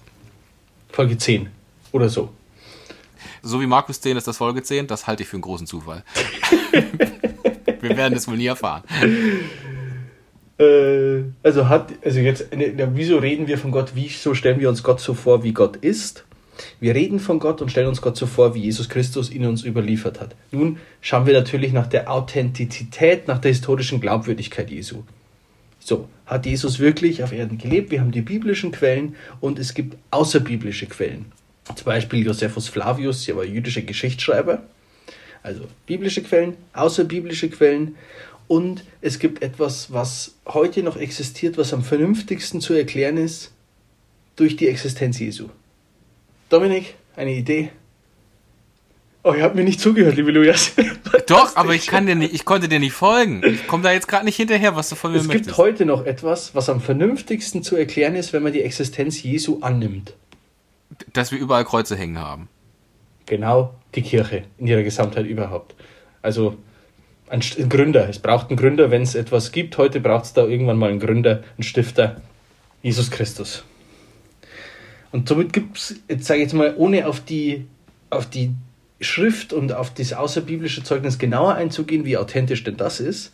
Folge 0.91 1.17
10 1.17 1.49
oder 1.93 2.09
so. 2.09 2.29
So 3.41 3.59
wie 3.59 3.65
Markus 3.65 3.99
10 4.01 4.17
ist 4.17 4.27
das 4.27 4.37
Folge 4.37 4.61
10, 4.61 4.85
das 4.85 5.07
halte 5.07 5.23
ich 5.23 5.29
für 5.29 5.37
einen 5.37 5.41
großen 5.41 5.65
Zufall. 5.65 6.03
wir 7.81 7.97
werden 7.97 8.15
es 8.15 8.27
wohl 8.27 8.37
nie 8.37 8.45
erfahren. 8.45 8.83
Äh, 10.59 11.23
also 11.41 11.67
hat, 11.67 11.91
also 12.05 12.19
jetzt, 12.19 12.55
ne, 12.55 12.87
wieso 12.93 13.17
reden 13.17 13.47
wir 13.47 13.57
von 13.57 13.71
Gott? 13.71 13.93
Wieso 13.95 14.35
stellen 14.35 14.59
wir 14.59 14.69
uns 14.69 14.83
Gott 14.83 14.99
so 14.99 15.15
vor, 15.15 15.41
wie 15.41 15.53
Gott 15.53 15.77
ist? 15.77 16.25
Wir 16.79 16.95
reden 16.95 17.19
von 17.19 17.39
Gott 17.39 17.61
und 17.61 17.69
stellen 17.69 17.87
uns 17.87 18.01
Gott 18.01 18.17
so 18.17 18.25
vor, 18.25 18.55
wie 18.55 18.61
Jesus 18.61 18.89
Christus 18.89 19.31
ihn 19.31 19.45
uns 19.45 19.63
überliefert 19.63 20.19
hat. 20.19 20.35
Nun 20.51 20.77
schauen 21.01 21.25
wir 21.25 21.33
natürlich 21.33 21.73
nach 21.73 21.87
der 21.87 22.11
Authentizität, 22.11 23.27
nach 23.27 23.39
der 23.39 23.51
historischen 23.51 24.01
Glaubwürdigkeit 24.01 24.69
Jesu. 24.69 25.03
So, 25.79 26.07
hat 26.25 26.45
Jesus 26.45 26.79
wirklich 26.79 27.23
auf 27.23 27.31
Erden 27.31 27.57
gelebt? 27.57 27.91
Wir 27.91 28.01
haben 28.01 28.11
die 28.11 28.21
biblischen 28.21 28.71
Quellen 28.71 29.15
und 29.39 29.59
es 29.59 29.73
gibt 29.73 29.97
außerbiblische 30.11 30.85
Quellen. 30.87 31.31
Zum 31.75 31.85
Beispiel 31.85 32.25
Josephus 32.25 32.67
Flavius, 32.67 33.25
der 33.25 33.37
war 33.37 33.45
jüdischer 33.45 33.81
Geschichtsschreiber. 33.81 34.63
Also 35.41 35.65
biblische 35.85 36.21
Quellen, 36.21 36.55
außerbiblische 36.73 37.49
Quellen. 37.49 37.95
Und 38.47 38.83
es 39.01 39.19
gibt 39.19 39.41
etwas, 39.41 39.93
was 39.93 40.35
heute 40.47 40.83
noch 40.83 40.97
existiert, 40.97 41.57
was 41.57 41.73
am 41.73 41.83
vernünftigsten 41.83 42.61
zu 42.61 42.73
erklären 42.73 43.17
ist, 43.17 43.51
durch 44.35 44.55
die 44.57 44.67
Existenz 44.67 45.19
Jesu. 45.19 45.49
Dominik, 46.49 46.95
eine 47.15 47.31
Idee? 47.31 47.71
Oh, 49.23 49.33
ihr 49.33 49.43
habt 49.43 49.53
mir 49.53 49.63
nicht 49.63 49.79
zugehört, 49.79 50.15
liebe 50.15 50.31
Lujas. 50.31 50.71
Doch, 51.27 51.55
aber 51.55 51.75
ich 51.75 51.87
kann 51.87 52.07
dir 52.07 52.15
nicht, 52.15 52.33
ich 52.33 52.45
konnte 52.45 52.67
dir 52.67 52.79
nicht 52.79 52.93
folgen. 52.93 53.43
Ich 53.45 53.67
komme 53.67 53.83
da 53.83 53.91
jetzt 53.91 54.07
gerade 54.07 54.25
nicht 54.25 54.37
hinterher, 54.37 54.75
was 54.75 54.89
du 54.89 54.95
von 54.95 55.11
mir 55.11 55.19
es 55.19 55.27
möchtest. 55.27 55.51
Es 55.51 55.55
gibt 55.55 55.57
heute 55.57 55.85
noch 55.85 56.05
etwas, 56.05 56.55
was 56.55 56.69
am 56.69 56.81
vernünftigsten 56.81 57.61
zu 57.61 57.75
erklären 57.75 58.15
ist, 58.15 58.33
wenn 58.33 58.41
man 58.41 58.53
die 58.53 58.63
Existenz 58.63 59.21
Jesu 59.21 59.59
annimmt. 59.61 60.15
Dass 61.13 61.31
wir 61.31 61.37
überall 61.37 61.65
Kreuze 61.65 61.95
hängen 61.95 62.17
haben. 62.17 62.47
Genau, 63.27 63.75
die 63.93 64.01
Kirche 64.01 64.45
in 64.57 64.65
ihrer 64.65 64.83
Gesamtheit 64.83 65.27
überhaupt. 65.27 65.75
Also 66.23 66.55
ein, 67.29 67.41
ein 67.59 67.69
Gründer. 67.69 68.09
Es 68.09 68.19
braucht 68.19 68.49
einen 68.49 68.57
Gründer, 68.57 68.89
wenn 68.89 69.03
es 69.03 69.13
etwas 69.13 69.51
gibt. 69.51 69.77
Heute 69.77 69.99
braucht 69.99 70.25
es 70.25 70.33
da 70.33 70.45
irgendwann 70.45 70.77
mal 70.77 70.89
einen 70.89 70.99
Gründer, 70.99 71.43
einen 71.57 71.63
Stifter. 71.63 72.21
Jesus 72.81 73.11
Christus. 73.11 73.65
Und 75.11 75.27
somit 75.27 75.53
gibt 75.53 75.77
es, 75.77 75.95
jetzt 76.07 76.25
sage 76.25 76.39
ich 76.39 76.45
jetzt 76.45 76.53
mal, 76.53 76.75
ohne 76.77 77.07
auf 77.07 77.19
die, 77.19 77.65
auf 78.09 78.29
die 78.29 78.51
Schrift 79.01 79.53
und 79.53 79.73
auf 79.73 79.93
das 79.93 80.13
außerbiblische 80.13 80.83
Zeugnis 80.83 81.17
genauer 81.17 81.55
einzugehen, 81.55 82.05
wie 82.05 82.17
authentisch 82.17 82.63
denn 82.63 82.77
das 82.77 82.99
ist, 82.99 83.31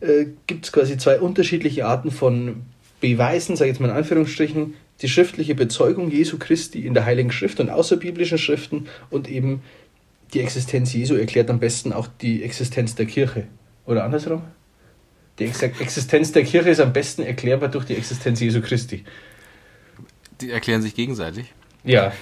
äh, 0.00 0.26
gibt 0.46 0.66
es 0.66 0.72
quasi 0.72 0.96
zwei 0.98 1.20
unterschiedliche 1.20 1.86
Arten 1.86 2.10
von 2.10 2.62
Beweisen, 3.00 3.56
sage 3.56 3.70
ich 3.70 3.74
jetzt 3.74 3.80
mal 3.80 3.88
in 3.88 3.96
Anführungsstrichen, 3.96 4.74
die 5.00 5.08
schriftliche 5.08 5.54
Bezeugung 5.54 6.10
Jesu 6.10 6.38
Christi 6.38 6.86
in 6.86 6.94
der 6.94 7.04
Heiligen 7.04 7.32
Schrift 7.32 7.58
und 7.60 7.70
außerbiblischen 7.70 8.38
Schriften 8.38 8.86
und 9.10 9.28
eben 9.28 9.62
die 10.34 10.40
Existenz 10.40 10.92
Jesu 10.92 11.14
erklärt 11.14 11.50
am 11.50 11.58
besten 11.58 11.92
auch 11.92 12.06
die 12.06 12.42
Existenz 12.42 12.94
der 12.94 13.06
Kirche. 13.06 13.46
Oder 13.86 14.04
andersrum? 14.04 14.42
Die 15.38 15.44
Existenz 15.44 16.32
der 16.32 16.44
Kirche 16.44 16.70
ist 16.70 16.80
am 16.80 16.92
besten 16.92 17.22
erklärbar 17.22 17.68
durch 17.68 17.84
die 17.84 17.96
Existenz 17.96 18.40
Jesu 18.40 18.60
Christi. 18.60 19.04
Die 20.42 20.50
erklären 20.50 20.82
sich 20.82 20.94
gegenseitig? 20.94 21.46
Ja, 21.84 22.12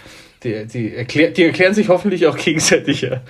die, 0.43 0.67
die, 0.67 0.95
erklär, 0.95 1.31
die 1.31 1.45
erklären 1.45 1.75
sich 1.75 1.89
hoffentlich 1.89 2.27
auch 2.27 2.37
gegenseitig, 2.37 3.03
ja. 3.03 3.23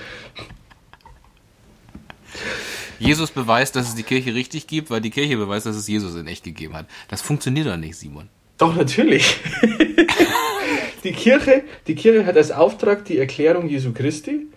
Jesus 2.99 3.31
beweist, 3.31 3.77
dass 3.77 3.89
es 3.89 3.95
die 3.95 4.03
Kirche 4.03 4.35
richtig 4.35 4.67
gibt, 4.67 4.91
weil 4.91 5.01
die 5.01 5.11
Kirche 5.11 5.37
beweist, 5.37 5.65
dass 5.65 5.77
es 5.77 5.89
Jesus 5.89 6.15
in 6.17 6.27
echt 6.27 6.45
gegeben 6.45 6.75
hat. 6.75 6.87
Das 7.09 7.23
funktioniert 7.23 7.67
doch 7.67 7.77
nicht, 7.77 7.97
Simon. 7.97 8.29
Doch, 8.59 8.77
natürlich. 8.77 9.37
die, 11.05 11.13
Kirche, 11.13 11.63
die 11.87 11.95
Kirche 11.95 12.27
hat 12.27 12.37
als 12.37 12.51
Auftrag 12.51 13.07
die 13.07 13.19
Erklärung 13.19 13.69
Jesu 13.69 13.93
Christi 13.93 14.49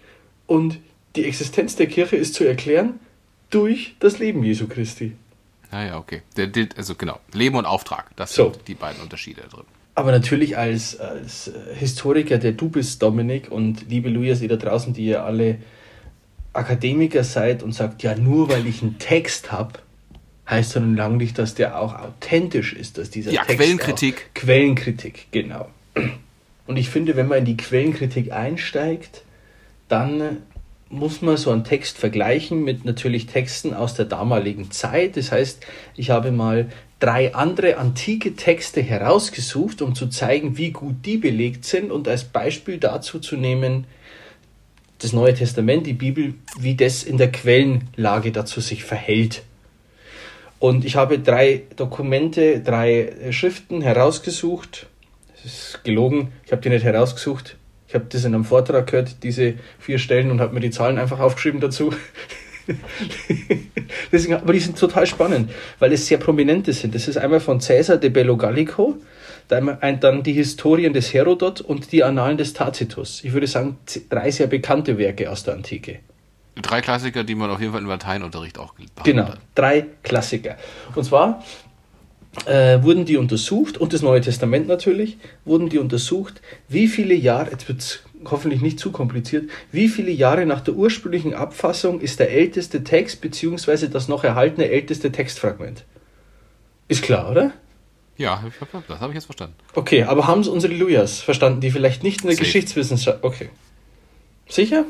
und 0.46 0.80
die 1.16 1.24
Existenz 1.26 1.76
der 1.78 1.88
Kirche 1.88 2.18
ist 2.18 2.34
zu 2.34 2.44
erklären 2.44 3.00
durch 3.50 3.96
das 4.00 4.20
Leben 4.20 4.44
Jesu 4.44 4.68
Christi. 4.68 5.14
Naja, 5.72 5.96
ah 5.96 6.00
okay. 6.00 6.22
also 6.76 6.96
genau, 6.96 7.20
Leben 7.32 7.56
und 7.56 7.66
Auftrag, 7.66 8.16
das 8.16 8.36
so. 8.36 8.52
sind 8.52 8.68
die 8.68 8.76
beiden 8.76 9.02
Unterschiede 9.02 9.42
drin. 9.50 9.66
Aber 9.96 10.12
natürlich 10.12 10.58
als, 10.58 11.00
als 11.00 11.52
Historiker, 11.76 12.40
der 12.40 12.54
du 12.54 12.70
bist, 12.70 13.02
Dominik, 13.02 13.52
und 13.52 13.90
liebe 13.90 14.10
Luias, 14.10 14.42
ihr 14.42 14.50
da 14.50 14.56
draußen, 14.56 14.94
die 14.94 15.06
ihr 15.06 15.24
alle 15.24 15.58
Akademiker 16.54 17.24
seid 17.24 17.62
und 17.64 17.74
sagt, 17.74 18.04
ja, 18.04 18.16
nur 18.16 18.50
weil 18.50 18.66
ich 18.66 18.82
einen 18.82 18.98
Text 18.98 19.52
habe, 19.52 19.74
heißt 20.50 20.76
dann 20.76 20.96
lang 20.96 21.18
nicht, 21.18 21.38
dass 21.38 21.56
der 21.56 21.80
auch 21.80 21.94
authentisch 21.94 22.74
ist, 22.74 22.98
dass 22.98 23.10
dieser 23.10 23.32
ja, 23.32 23.44
Text 23.44 23.58
Quellenkritik. 23.60 24.30
Quellenkritik, 24.34 25.28
genau. 25.32 25.70
Und 26.66 26.78
ich 26.78 26.90
finde, 26.90 27.16
wenn 27.16 27.28
man 27.28 27.40
in 27.40 27.46
die 27.46 27.58
Quellenkritik 27.58 28.32
einsteigt, 28.32 29.24
dann 29.90 30.38
muss 30.90 31.22
man 31.22 31.38
so 31.38 31.52
einen 31.52 31.64
Text 31.64 31.98
vergleichen 31.98 32.64
mit 32.64 32.86
natürlich 32.86 33.26
Texten 33.26 33.74
aus 33.74 33.96
der 33.96 34.06
damaligen 34.06 34.72
Zeit. 34.72 35.18
Das 35.18 35.32
heißt, 35.32 35.66
ich 35.96 36.10
habe 36.12 36.32
mal 36.32 36.70
drei 37.04 37.36
andere 37.36 37.76
antike 37.76 38.34
Texte 38.38 38.82
herausgesucht, 38.82 39.82
um 39.82 39.94
zu 39.94 40.08
zeigen, 40.08 40.58
wie 40.58 40.72
gut 40.72 40.96
die 41.04 41.18
belegt 41.18 41.66
sind 41.66 41.92
und 41.92 42.08
als 42.08 42.24
Beispiel 42.24 42.78
dazu 42.78 43.20
zu 43.20 43.36
nehmen, 43.36 43.86
das 45.00 45.12
Neue 45.12 45.34
Testament, 45.34 45.86
die 45.86 45.92
Bibel, 45.92 46.36
wie 46.58 46.76
das 46.76 47.04
in 47.04 47.18
der 47.18 47.30
Quellenlage 47.30 48.32
dazu 48.32 48.62
sich 48.62 48.86
verhält. 48.86 49.44
Und 50.60 50.86
ich 50.86 50.96
habe 50.96 51.20
drei 51.20 51.64
Dokumente, 51.76 52.62
drei 52.62 53.12
Schriften 53.32 53.82
herausgesucht. 53.82 54.88
Das 55.36 55.44
ist 55.44 55.84
gelogen, 55.84 56.32
ich 56.46 56.54
habe 56.54 56.62
die 56.62 56.70
nicht 56.70 56.86
herausgesucht. 56.86 57.58
Ich 57.90 57.96
habe 57.96 58.06
das 58.08 58.24
in 58.24 58.34
einem 58.34 58.46
Vortrag 58.46 58.88
gehört, 58.88 59.24
diese 59.24 59.56
vier 59.78 60.00
Stellen, 60.00 60.32
und 60.32 60.40
habe 60.40 60.54
mir 60.54 60.62
die 60.62 60.72
Zahlen 60.72 60.98
einfach 60.98 61.20
aufgeschrieben 61.20 61.60
dazu. 61.60 61.94
Deswegen, 64.12 64.36
aber 64.36 64.54
die 64.54 64.60
sind 64.60 64.78
total 64.78 65.06
spannend, 65.06 65.52
weil 65.80 65.92
es 65.94 66.08
sehr 66.08 66.18
prominente 66.18 66.74
sind. 66.74 66.96
Das 66.96 67.08
ist 67.08 67.18
einmal 67.18 67.40
von 67.40 67.60
Caesar 67.60 67.98
de 67.98 68.10
Bello 68.10 68.38
Gallico, 68.38 68.98
dann 69.48 70.24
die 70.24 70.34
Historien 70.34 70.94
des 70.94 71.14
Herodot 71.14 71.62
und 71.62 71.92
die 71.92 72.04
Annalen 72.04 72.38
des 72.38 72.54
Tacitus. 72.54 73.24
Ich 73.24 73.34
würde 73.34 73.48
sagen, 73.48 73.78
drei 74.10 74.32
sehr 74.32 74.48
bekannte 74.48 74.98
Werke 74.98 75.30
aus 75.30 75.44
der 75.44 75.56
Antike. 75.56 76.00
Drei 76.62 76.82
Klassiker, 76.82 77.24
die 77.24 77.36
man 77.36 77.50
auf 77.50 77.60
jeden 77.60 77.72
Fall 77.72 77.82
im 77.82 77.88
Lateinunterricht 77.88 78.60
auch 78.60 78.74
behandelt 78.76 79.06
Genau, 79.06 79.34
drei 79.56 79.88
Klassiker. 80.04 80.56
Und 80.94 81.04
zwar 81.04 81.44
äh, 82.46 82.82
wurden 82.84 83.06
die 83.06 83.18
untersucht, 83.18 83.78
und 83.78 83.94
das 83.94 84.02
Neue 84.02 84.22
Testament 84.22 84.68
natürlich, 84.68 85.18
wurden 85.46 85.70
die 85.70 85.80
untersucht, 85.80 86.42
wie 86.68 86.88
viele 86.88 87.16
Jahre, 87.16 87.52
jetzt 87.52 87.68
wird 87.68 87.80
es 87.80 88.04
hoffentlich 88.32 88.62
nicht 88.62 88.80
zu 88.80 88.92
kompliziert, 88.92 89.50
wie 89.72 89.88
viele 89.88 90.12
Jahre 90.12 90.46
nach 90.46 90.62
der 90.62 90.74
ursprünglichen 90.74 91.34
Abfassung 91.34 92.00
ist 92.00 92.20
der 92.20 92.32
älteste 92.32 92.84
Text 92.84 93.22
bzw. 93.22 93.88
das 93.88 94.08
noch 94.08 94.24
erhaltene 94.24 94.70
älteste 94.70 95.12
Textfragment? 95.12 95.86
Ist 96.88 97.04
klar, 97.04 97.32
oder? 97.32 97.54
Ja, 98.18 98.44
das 98.88 99.00
habe 99.00 99.12
ich 99.12 99.16
jetzt 99.16 99.26
verstanden. 99.26 99.56
Okay, 99.74 100.04
aber 100.04 100.28
haben 100.28 100.42
es 100.42 100.48
unsere 100.48 100.74
Lujas 100.74 101.20
verstanden, 101.20 101.62
die 101.62 101.72
vielleicht 101.72 102.04
nicht 102.04 102.22
in 102.22 102.28
der 102.28 102.36
Safe. 102.36 102.46
Geschichtswissenschaft. 102.46 103.24
Okay. 103.24 103.50
Sicher? 104.48 104.86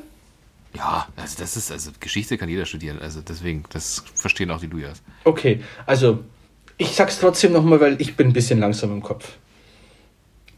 Ja, 0.76 1.08
also 1.16 1.38
das 1.40 1.56
ist, 1.56 1.72
also 1.72 1.92
Geschichte 2.00 2.38
kann 2.38 2.50
jeder 2.50 2.66
studieren, 2.66 3.00
also 3.00 3.22
deswegen, 3.22 3.64
das 3.70 4.04
verstehen 4.16 4.52
auch 4.52 4.60
die 4.60 4.68
Lujas. 4.68 5.02
Okay, 5.24 5.62
also 5.86 6.20
ich 6.78 6.90
sag's 6.90 7.20
trotzdem 7.20 7.54
nochmal, 7.54 7.80
weil 7.80 8.02
ich 8.02 8.16
bin 8.16 8.28
ein 8.28 8.34
bisschen 8.34 8.60
langsam 8.60 8.92
im 8.92 9.04
Kopf. 9.04 9.38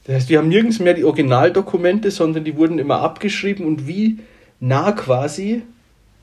Das 0.05 0.15
heißt, 0.15 0.29
wir 0.29 0.37
haben 0.37 0.49
nirgends 0.49 0.79
mehr 0.79 0.93
die 0.93 1.03
Originaldokumente, 1.03 2.11
sondern 2.11 2.43
die 2.43 2.55
wurden 2.55 2.79
immer 2.79 2.99
abgeschrieben 2.99 3.65
und 3.65 3.87
wie 3.87 4.19
nah 4.59 4.91
quasi 4.91 5.63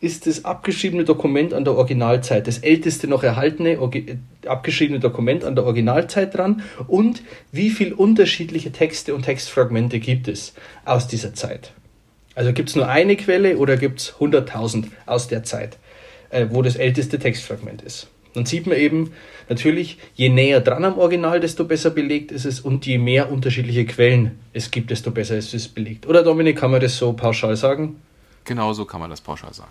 ist 0.00 0.26
das 0.26 0.44
abgeschriebene 0.44 1.04
Dokument 1.04 1.54
an 1.54 1.64
der 1.64 1.74
Originalzeit, 1.74 2.48
das 2.48 2.58
älteste 2.58 3.06
noch 3.06 3.22
erhaltene 3.22 3.78
abgeschriebene 4.46 4.98
Dokument 4.98 5.44
an 5.44 5.54
der 5.54 5.64
Originalzeit 5.64 6.34
dran 6.36 6.62
und 6.88 7.22
wie 7.52 7.70
viele 7.70 7.94
unterschiedliche 7.94 8.72
Texte 8.72 9.14
und 9.14 9.22
Textfragmente 9.22 10.00
gibt 10.00 10.26
es 10.26 10.54
aus 10.84 11.06
dieser 11.06 11.34
Zeit. 11.34 11.72
Also 12.34 12.52
gibt 12.52 12.70
es 12.70 12.76
nur 12.76 12.88
eine 12.88 13.14
Quelle 13.14 13.58
oder 13.58 13.76
gibt 13.76 14.00
es 14.00 14.14
100.000 14.14 14.86
aus 15.06 15.28
der 15.28 15.44
Zeit, 15.44 15.78
äh, 16.30 16.46
wo 16.50 16.62
das 16.62 16.74
älteste 16.74 17.20
Textfragment 17.20 17.82
ist. 17.82 18.08
Dann 18.34 18.46
sieht 18.46 18.66
man 18.66 18.76
eben 18.76 19.12
natürlich, 19.48 19.98
je 20.14 20.28
näher 20.28 20.60
dran 20.60 20.84
am 20.84 20.98
Original, 20.98 21.40
desto 21.40 21.64
besser 21.64 21.90
belegt 21.90 22.32
ist 22.32 22.44
es 22.44 22.60
und 22.60 22.86
je 22.86 22.98
mehr 22.98 23.30
unterschiedliche 23.30 23.84
Quellen 23.84 24.38
es 24.52 24.70
gibt, 24.70 24.90
desto 24.90 25.10
besser 25.10 25.36
ist 25.36 25.52
es 25.54 25.68
belegt. 25.68 26.06
Oder 26.06 26.22
Dominik, 26.22 26.58
kann 26.58 26.70
man 26.70 26.80
das 26.80 26.96
so 26.96 27.12
pauschal 27.12 27.56
sagen? 27.56 27.96
Genau 28.44 28.72
so 28.72 28.84
kann 28.84 29.00
man 29.00 29.10
das 29.10 29.20
pauschal 29.20 29.52
sagen. 29.52 29.70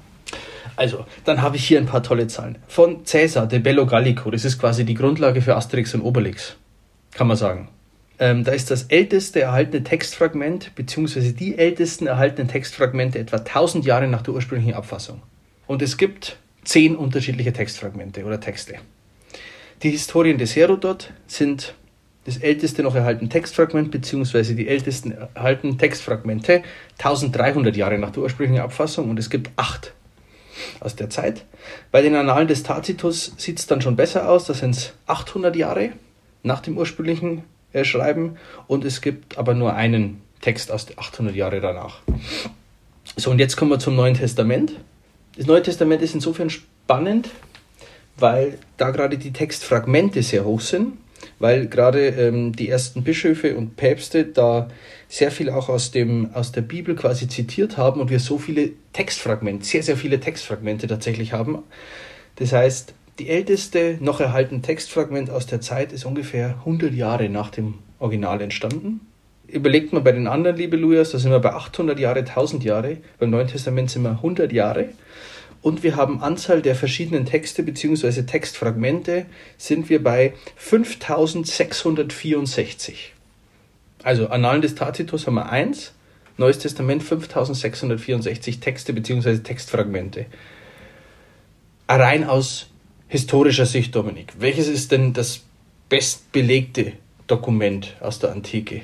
Also, 0.75 1.06
dann 1.25 1.41
habe 1.41 1.58
ich 1.58 1.68
hier 1.68 1.80
ein 1.80 1.86
paar 1.86 2.03
tolle 2.03 2.27
Zahlen. 2.27 2.58
Von 2.68 3.03
Caesar 3.03 3.48
de 3.48 3.60
Bello 3.60 3.86
Gallico, 3.86 4.32
das 4.32 4.46
ist 4.46 4.60
quasi 4.60 4.86
die 4.86 4.94
Grundlage 4.94 5.41
für 5.41 5.56
Asterix 5.56 5.94
und 5.94 6.01
Obelix, 6.01 6.56
kann 7.13 7.27
man 7.27 7.38
sagen. 7.38 7.68
Ähm, 8.20 8.44
da 8.44 8.51
ist 8.51 8.70
das 8.70 8.84
älteste 8.84 9.41
erhaltene 9.41 9.84
Textfragment, 9.84 10.75
beziehungsweise 10.75 11.34
die 11.34 11.58
ältesten 11.58 12.06
erhaltenen 12.08 12.48
Textfragmente 12.48 13.18
etwa 13.18 13.38
1000 13.38 13.84
Jahre 13.84 14.08
nach 14.08 14.22
der 14.22 14.36
ursprünglichen 14.36 14.75
Abfassung. 14.75 15.24
Und 15.65 15.82
es 15.82 15.98
gibt 15.98 16.38
zehn 16.63 16.96
unterschiedliche 16.96 17.53
Textfragmente 17.53 18.24
oder 18.24 18.39
Texte. 18.39 18.75
Die 19.84 19.91
Historien 19.91 20.38
des 20.38 20.56
Herodot 20.56 21.12
sind 21.27 21.74
das 22.25 22.38
älteste 22.38 22.84
noch 22.84 22.94
erhaltene 22.94 23.30
Textfragment, 23.30 23.89
beziehungsweise 23.89 24.53
die 24.53 24.68
ältesten 24.68 25.12
erhaltenen 25.34 25.77
Textfragmente 25.80 26.62
1300 27.00 27.75
Jahre 27.75 27.98
nach 27.98 28.12
der 28.12 28.24
ursprünglichen 28.24 28.62
Abfassung 28.62 29.10
und 29.10 29.18
es 29.18 29.30
gibt 29.30 29.50
acht 29.56 29.94
aus 30.80 30.96
der 30.96 31.10
Zeit. 31.10 31.46
Bei 31.91 32.03
den 32.03 32.15
Annalen 32.15 32.48
des 32.48 32.62
Tacitus 32.62 33.34
sieht 33.38 33.58
es 33.58 33.65
dann 33.65 33.82
schon 33.82 33.96
besser 33.96 34.30
aus, 34.30 34.46
da 34.46 34.53
sind 34.53 34.75
es 34.75 34.94
800 35.08 35.56
Jahre 35.56 35.91
nach 36.44 36.60
dem 36.60 36.77
ursprünglichen 36.77 37.44
äh, 37.74 37.84
Schreiben 37.84 38.38
und 38.68 38.86
es 38.86 39.01
gibt 39.01 39.39
aber 39.39 39.56
nur 39.56 39.74
einen 39.74 40.22
Text 40.41 40.72
aus 40.72 40.88
800 40.96 41.36
Jahre 41.36 41.60
danach. 41.62 42.01
So, 43.15 43.32
und 43.32 43.39
jetzt 43.39 43.58
kommen 43.58 43.72
wir 43.72 43.80
zum 43.80 43.96
Neuen 43.96 44.13
Testament. 44.13 44.74
Das 45.38 45.48
Neue 45.48 45.62
Testament 45.62 46.02
ist 46.02 46.14
insofern 46.14 46.50
spannend, 46.50 47.30
weil 48.18 48.58
da 48.78 48.92
gerade 48.92 49.18
die 49.18 49.32
Textfragmente 49.32 50.24
sehr 50.24 50.44
hoch 50.44 50.62
sind, 50.62 50.98
weil 51.40 51.68
gerade 51.68 52.08
ähm, 52.08 52.54
die 52.54 52.70
ersten 52.70 53.04
Bischöfe 53.04 53.56
und 53.56 53.78
Päpste 53.78 54.26
da 54.26 54.70
sehr 55.08 55.32
viel 55.32 55.50
auch 55.50 55.70
aus, 55.70 55.92
dem, 55.92 56.34
aus 56.34 56.52
der 56.52 56.62
Bibel 56.62 56.96
quasi 56.96 57.28
zitiert 57.28 57.78
haben 57.78 58.02
und 58.02 58.10
wir 58.10 58.20
so 58.20 58.38
viele 58.38 58.72
Textfragmente, 58.94 59.66
sehr, 59.66 59.84
sehr 59.84 59.98
viele 59.98 60.20
Textfragmente 60.20 60.88
tatsächlich 60.88 61.34
haben. 61.34 61.60
Das 62.36 62.52
heißt, 62.52 62.94
die 63.20 63.30
älteste 63.30 63.98
noch 64.00 64.20
erhaltene 64.20 64.62
Textfragment 64.62 65.30
aus 65.30 65.46
der 65.46 65.62
Zeit 65.62 65.92
ist 65.94 66.06
ungefähr 66.06 66.56
100 66.60 66.94
Jahre 66.94 67.30
nach 67.30 67.52
dem 67.52 67.76
Original 68.00 68.42
entstanden. 68.42 69.02
Überlegt 69.51 69.91
man 69.91 70.03
bei 70.03 70.13
den 70.13 70.27
anderen, 70.27 70.55
liebe 70.55 70.77
Lujas, 70.77 71.12
da 71.12 71.20
sind 71.20 71.31
wir 71.31 71.39
bei 71.39 71.53
800 71.53 72.00
Jahre, 72.00 72.20
1000 72.20 72.63
Jahre. 72.63 73.00
Beim 73.20 73.31
Neuen 73.31 73.48
Testament 73.48 73.91
sind 73.91 74.03
wir 74.03 74.12
100 74.12 74.53
Jahre. 74.53 74.88
Und 75.62 75.84
wir 75.84 75.98
haben 75.98 76.24
Anzahl 76.24 76.62
der 76.62 76.75
verschiedenen 76.75 77.25
Texte 77.25 77.63
bzw. 77.63 78.22
Textfragmente 78.24 79.25
sind 79.58 79.89
wir 79.89 80.01
bei 80.01 80.36
5664. 80.55 83.12
Also 84.03 84.29
Annalen 84.29 84.62
des 84.62 84.75
Tacitus 84.75 85.27
haben 85.27 85.36
wir 85.36 85.50
1, 85.50 85.91
Neues 86.38 86.60
Testament 86.60 87.03
5664 87.03 88.62
Texte 88.62 88.93
bzw. 88.93 89.39
Textfragmente. 89.39 90.27
Rein 91.88 92.24
aus 92.24 92.67
historischer 93.10 93.65
Sicht, 93.65 93.93
Dominik, 93.96 94.31
welches 94.39 94.70
ist 94.70 94.93
denn 94.93 95.12
das 95.13 95.41
bestbelegte 95.89 96.93
Dokument 97.27 97.98
aus 98.00 98.20
der 98.20 98.31
Antike? 98.31 98.84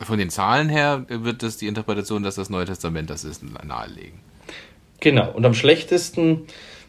Von 0.00 0.18
den 0.18 0.30
Zahlen 0.30 0.68
her 0.68 1.06
wird 1.08 1.42
das 1.42 1.56
die 1.56 1.66
Interpretation, 1.66 2.22
dass 2.22 2.34
das 2.34 2.50
Neue 2.50 2.64
Testament 2.64 3.10
das 3.10 3.24
ist, 3.24 3.42
nahelegen. 3.64 4.18
Genau, 5.00 5.30
und 5.30 5.44
am 5.44 5.54
schlechtesten, 5.54 6.42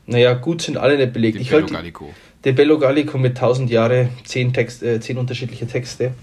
naja, 0.06 0.34
gut 0.34 0.62
sind 0.62 0.78
alle 0.78 0.98
nicht 0.98 1.14
belegt. 1.14 1.40
Die 1.40 1.44
Bello 1.44 1.68
Gallico. 1.68 2.14
Der 2.44 2.54
Bello 2.54 2.80
Gallico 2.80 3.18
mit 3.18 3.36
1000 3.36 3.70
Jahre, 3.70 4.10
10, 4.24 4.54
Text, 4.54 4.84
äh, 4.84 5.00
10 5.00 5.18
unterschiedliche 5.18 5.68
Texte. 5.68 6.14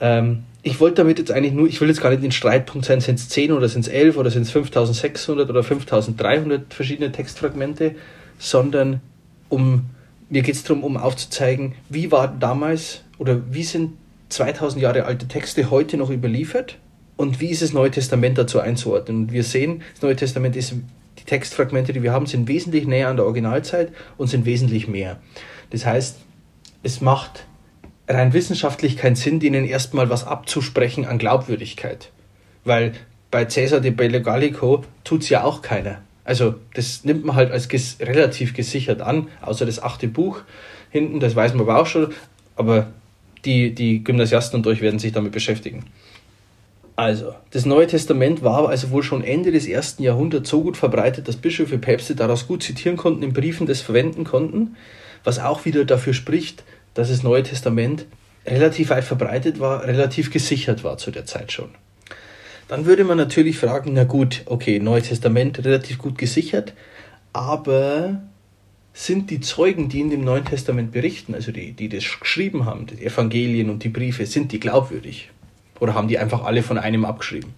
Ähm, 0.00 0.44
ich 0.62 0.80
wollte 0.80 0.96
damit 0.96 1.18
jetzt 1.18 1.30
eigentlich 1.30 1.52
nur, 1.52 1.68
ich 1.68 1.80
will 1.80 1.88
jetzt 1.88 2.00
gar 2.00 2.10
nicht 2.10 2.22
den 2.22 2.32
Streitpunkt 2.32 2.86
sein, 2.86 3.00
sind 3.00 3.18
es 3.18 3.28
10 3.28 3.52
oder 3.52 3.68
sind 3.68 3.82
es 3.82 3.88
11 3.88 4.16
oder 4.16 4.30
sind 4.30 4.42
es 4.42 4.50
5600 4.50 5.48
oder 5.48 5.62
5300 5.62 6.74
verschiedene 6.74 7.12
Textfragmente, 7.12 7.94
sondern 8.38 9.00
um, 9.48 9.86
mir 10.28 10.42
geht 10.42 10.56
es 10.56 10.64
darum, 10.64 10.82
um 10.82 10.96
aufzuzeigen, 10.96 11.74
wie 11.88 12.10
war 12.10 12.28
damals 12.28 13.02
oder 13.18 13.40
wie 13.52 13.62
sind 13.62 13.92
2000 14.28 14.82
Jahre 14.82 15.04
alte 15.04 15.28
Texte 15.28 15.70
heute 15.70 15.96
noch 15.96 16.10
überliefert 16.10 16.78
und 17.16 17.40
wie 17.40 17.50
ist 17.50 17.62
das 17.62 17.72
Neue 17.72 17.90
Testament 17.90 18.36
dazu 18.38 18.60
einzuordnen. 18.60 19.24
Und 19.24 19.32
wir 19.32 19.44
sehen, 19.44 19.82
das 19.94 20.02
Neue 20.02 20.16
Testament 20.16 20.56
ist, 20.56 20.74
die 21.18 21.24
Textfragmente, 21.24 21.92
die 21.92 22.02
wir 22.02 22.12
haben, 22.12 22.26
sind 22.26 22.48
wesentlich 22.48 22.86
näher 22.86 23.08
an 23.08 23.16
der 23.16 23.24
Originalzeit 23.24 23.92
und 24.18 24.28
sind 24.28 24.44
wesentlich 24.44 24.86
mehr. 24.88 25.18
Das 25.70 25.86
heißt, 25.86 26.18
es 26.82 27.00
macht 27.00 27.46
rein 28.08 28.32
wissenschaftlich 28.32 28.96
keinen 28.96 29.16
Sinn, 29.16 29.40
denen 29.40 29.64
erstmal 29.64 30.10
was 30.10 30.26
abzusprechen 30.26 31.06
an 31.06 31.18
Glaubwürdigkeit. 31.18 32.10
Weil 32.64 32.92
bei 33.30 33.44
Caesar 33.44 33.80
de 33.80 33.90
Bello 33.90 34.20
Gallico 34.20 34.84
tut 35.04 35.22
es 35.22 35.28
ja 35.28 35.42
auch 35.42 35.62
keiner. 35.62 36.02
Also 36.24 36.56
das 36.74 37.04
nimmt 37.04 37.24
man 37.24 37.36
halt 37.36 37.50
als 37.50 37.68
ges 37.68 37.98
relativ 38.00 38.52
gesichert 38.52 39.00
an, 39.00 39.28
außer 39.40 39.64
das 39.64 39.82
achte 39.82 40.08
Buch 40.08 40.40
hinten, 40.90 41.20
das 41.20 41.36
weiß 41.36 41.54
man 41.54 41.62
aber 41.62 41.80
auch 41.80 41.86
schon. 41.86 42.12
Aber 42.56 42.88
die, 43.44 43.74
die 43.74 44.02
Gymnasiasten 44.02 44.58
und 44.58 44.66
euch 44.66 44.80
werden 44.80 44.98
sich 44.98 45.12
damit 45.12 45.32
beschäftigen. 45.32 45.84
Also, 46.96 47.34
das 47.50 47.66
Neue 47.66 47.86
Testament 47.86 48.42
war 48.42 48.70
also 48.70 48.90
wohl 48.90 49.02
schon 49.02 49.22
Ende 49.22 49.52
des 49.52 49.66
ersten 49.66 50.02
Jahrhunderts 50.02 50.48
so 50.48 50.62
gut 50.62 50.78
verbreitet, 50.78 51.28
dass 51.28 51.36
Bischöfe, 51.36 51.76
Päpste 51.76 52.14
daraus 52.14 52.46
gut 52.46 52.62
zitieren 52.62 52.96
konnten, 52.96 53.22
in 53.22 53.34
Briefen 53.34 53.66
das 53.66 53.82
verwenden 53.82 54.24
konnten, 54.24 54.76
was 55.22 55.38
auch 55.38 55.66
wieder 55.66 55.84
dafür 55.84 56.14
spricht, 56.14 56.64
dass 56.94 57.10
das 57.10 57.22
Neue 57.22 57.42
Testament 57.42 58.06
relativ 58.46 58.90
weit 58.90 59.04
verbreitet 59.04 59.60
war, 59.60 59.84
relativ 59.84 60.30
gesichert 60.30 60.84
war 60.84 60.96
zu 60.96 61.10
der 61.10 61.26
Zeit 61.26 61.52
schon. 61.52 61.68
Dann 62.68 62.86
würde 62.86 63.04
man 63.04 63.18
natürlich 63.18 63.58
fragen, 63.58 63.92
na 63.92 64.04
gut, 64.04 64.42
okay, 64.46 64.78
Neues 64.80 65.08
Testament 65.08 65.64
relativ 65.64 65.98
gut 65.98 66.16
gesichert, 66.16 66.72
aber 67.32 68.22
sind 68.96 69.30
die 69.30 69.40
Zeugen, 69.40 69.90
die 69.90 70.00
in 70.00 70.08
dem 70.08 70.24
Neuen 70.24 70.46
Testament 70.46 70.90
berichten, 70.90 71.34
also 71.34 71.52
die, 71.52 71.72
die 71.72 71.90
das 71.90 72.18
geschrieben 72.18 72.64
haben, 72.64 72.86
die 72.86 73.04
Evangelien 73.04 73.68
und 73.68 73.84
die 73.84 73.90
Briefe, 73.90 74.24
sind 74.24 74.52
die 74.52 74.58
glaubwürdig? 74.58 75.30
Oder 75.80 75.92
haben 75.92 76.08
die 76.08 76.18
einfach 76.18 76.44
alle 76.44 76.62
von 76.62 76.78
einem 76.78 77.04
abgeschrieben? 77.04 77.52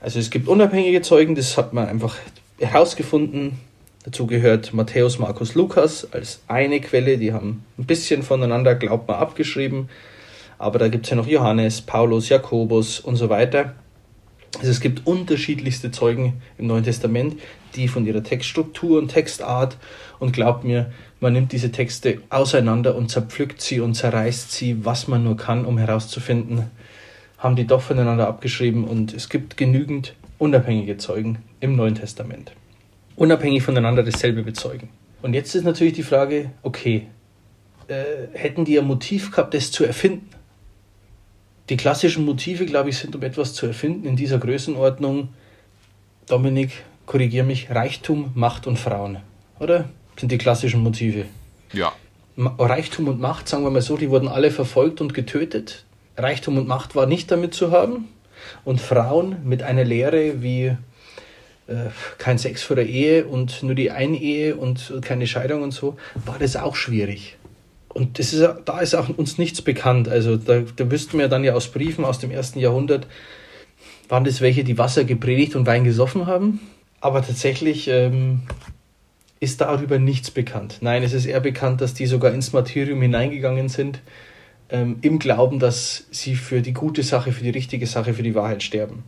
Also 0.00 0.18
es 0.18 0.30
gibt 0.30 0.48
unabhängige 0.48 1.02
Zeugen, 1.02 1.34
das 1.34 1.58
hat 1.58 1.74
man 1.74 1.88
einfach 1.88 2.16
herausgefunden. 2.58 3.58
Dazu 4.02 4.26
gehört 4.26 4.72
Matthäus, 4.72 5.18
Markus, 5.18 5.54
Lukas 5.54 6.10
als 6.10 6.40
eine 6.48 6.80
Quelle. 6.80 7.18
Die 7.18 7.34
haben 7.34 7.62
ein 7.76 7.84
bisschen 7.84 8.22
voneinander, 8.22 8.74
glaubt 8.74 9.08
man, 9.08 9.18
abgeschrieben. 9.18 9.90
Aber 10.56 10.78
da 10.78 10.88
gibt 10.88 11.04
es 11.04 11.10
ja 11.10 11.16
noch 11.16 11.26
Johannes, 11.26 11.82
Paulus, 11.82 12.30
Jakobus 12.30 12.98
und 12.98 13.16
so 13.16 13.28
weiter. 13.28 13.74
Also 14.58 14.70
es 14.70 14.80
gibt 14.80 15.06
unterschiedlichste 15.06 15.90
Zeugen 15.90 16.42
im 16.58 16.66
Neuen 16.66 16.84
Testament, 16.84 17.36
die 17.74 17.88
von 17.88 18.06
ihrer 18.06 18.22
Textstruktur 18.22 18.98
und 18.98 19.08
Textart 19.08 19.78
und 20.18 20.32
glaubt 20.32 20.64
mir, 20.64 20.92
man 21.20 21.32
nimmt 21.32 21.52
diese 21.52 21.72
Texte 21.72 22.20
auseinander 22.28 22.94
und 22.94 23.10
zerpflückt 23.10 23.62
sie 23.62 23.80
und 23.80 23.94
zerreißt 23.94 24.52
sie, 24.52 24.84
was 24.84 25.08
man 25.08 25.24
nur 25.24 25.36
kann, 25.36 25.64
um 25.64 25.78
herauszufinden, 25.78 26.70
haben 27.38 27.56
die 27.56 27.66
doch 27.66 27.80
voneinander 27.80 28.28
abgeschrieben 28.28 28.84
und 28.84 29.14
es 29.14 29.28
gibt 29.28 29.56
genügend 29.56 30.14
unabhängige 30.38 30.96
Zeugen 30.96 31.38
im 31.60 31.76
Neuen 31.76 31.94
Testament. 31.94 32.52
Unabhängig 33.16 33.62
voneinander 33.62 34.02
dasselbe 34.02 34.42
bezeugen. 34.42 34.88
Und 35.22 35.34
jetzt 35.34 35.54
ist 35.54 35.64
natürlich 35.64 35.94
die 35.94 36.02
Frage, 36.02 36.50
okay, 36.62 37.06
äh, 37.88 38.28
hätten 38.32 38.64
die 38.64 38.78
ein 38.78 38.86
Motiv 38.86 39.30
gehabt, 39.30 39.54
das 39.54 39.70
zu 39.70 39.84
erfinden? 39.84 40.28
Die 41.72 41.78
klassischen 41.78 42.26
Motive, 42.26 42.66
glaube 42.66 42.90
ich, 42.90 42.98
sind, 42.98 43.16
um 43.16 43.22
etwas 43.22 43.54
zu 43.54 43.64
erfinden 43.64 44.06
in 44.06 44.14
dieser 44.14 44.36
Größenordnung, 44.36 45.30
Dominik, 46.26 46.82
korrigier 47.06 47.44
mich, 47.44 47.70
Reichtum, 47.70 48.30
Macht 48.34 48.66
und 48.66 48.78
Frauen, 48.78 49.20
oder? 49.58 49.88
Sind 50.20 50.30
die 50.30 50.36
klassischen 50.36 50.82
Motive. 50.82 51.24
Ja. 51.72 51.94
Reichtum 52.36 53.08
und 53.08 53.20
Macht, 53.20 53.48
sagen 53.48 53.64
wir 53.64 53.70
mal 53.70 53.80
so, 53.80 53.96
die 53.96 54.10
wurden 54.10 54.28
alle 54.28 54.50
verfolgt 54.50 55.00
und 55.00 55.14
getötet. 55.14 55.86
Reichtum 56.18 56.58
und 56.58 56.68
Macht 56.68 56.94
war 56.94 57.06
nicht 57.06 57.30
damit 57.30 57.54
zu 57.54 57.70
haben. 57.70 58.08
Und 58.66 58.78
Frauen 58.78 59.36
mit 59.42 59.62
einer 59.62 59.84
Lehre 59.84 60.42
wie 60.42 60.76
äh, 61.68 61.86
kein 62.18 62.36
Sex 62.36 62.62
vor 62.62 62.76
der 62.76 62.86
Ehe 62.86 63.24
und 63.24 63.62
nur 63.62 63.74
die 63.74 63.90
Einehe 63.90 64.56
und 64.56 64.92
keine 65.00 65.26
Scheidung 65.26 65.62
und 65.62 65.70
so, 65.70 65.96
war 66.26 66.38
das 66.38 66.54
auch 66.54 66.76
schwierig. 66.76 67.38
Und 67.94 68.18
das 68.18 68.32
ist, 68.32 68.48
da 68.64 68.80
ist 68.80 68.94
auch 68.94 69.08
uns 69.10 69.38
nichts 69.38 69.62
bekannt. 69.62 70.08
Also 70.08 70.36
da, 70.36 70.62
da 70.76 70.90
wüssten 70.90 71.18
wir 71.18 71.28
dann 71.28 71.44
ja 71.44 71.54
aus 71.54 71.68
Briefen 71.68 72.04
aus 72.04 72.18
dem 72.18 72.30
ersten 72.30 72.58
Jahrhundert, 72.58 73.06
waren 74.08 74.24
das 74.24 74.40
welche, 74.40 74.64
die 74.64 74.78
Wasser 74.78 75.04
gepredigt 75.04 75.56
und 75.56 75.66
Wein 75.66 75.84
gesoffen 75.84 76.26
haben. 76.26 76.60
Aber 77.00 77.24
tatsächlich 77.24 77.88
ähm, 77.88 78.42
ist 79.40 79.60
darüber 79.60 79.98
nichts 79.98 80.30
bekannt. 80.30 80.78
Nein, 80.80 81.02
es 81.02 81.12
ist 81.12 81.26
eher 81.26 81.40
bekannt, 81.40 81.80
dass 81.80 81.94
die 81.94 82.06
sogar 82.06 82.32
ins 82.32 82.52
Martyrium 82.52 83.02
hineingegangen 83.02 83.68
sind, 83.68 84.00
ähm, 84.70 84.98
im 85.02 85.18
Glauben, 85.18 85.58
dass 85.58 86.06
sie 86.10 86.36
für 86.36 86.62
die 86.62 86.72
gute 86.72 87.02
Sache, 87.02 87.32
für 87.32 87.42
die 87.42 87.50
richtige 87.50 87.86
Sache, 87.86 88.14
für 88.14 88.22
die 88.22 88.34
Wahrheit 88.34 88.62
sterben. 88.62 89.02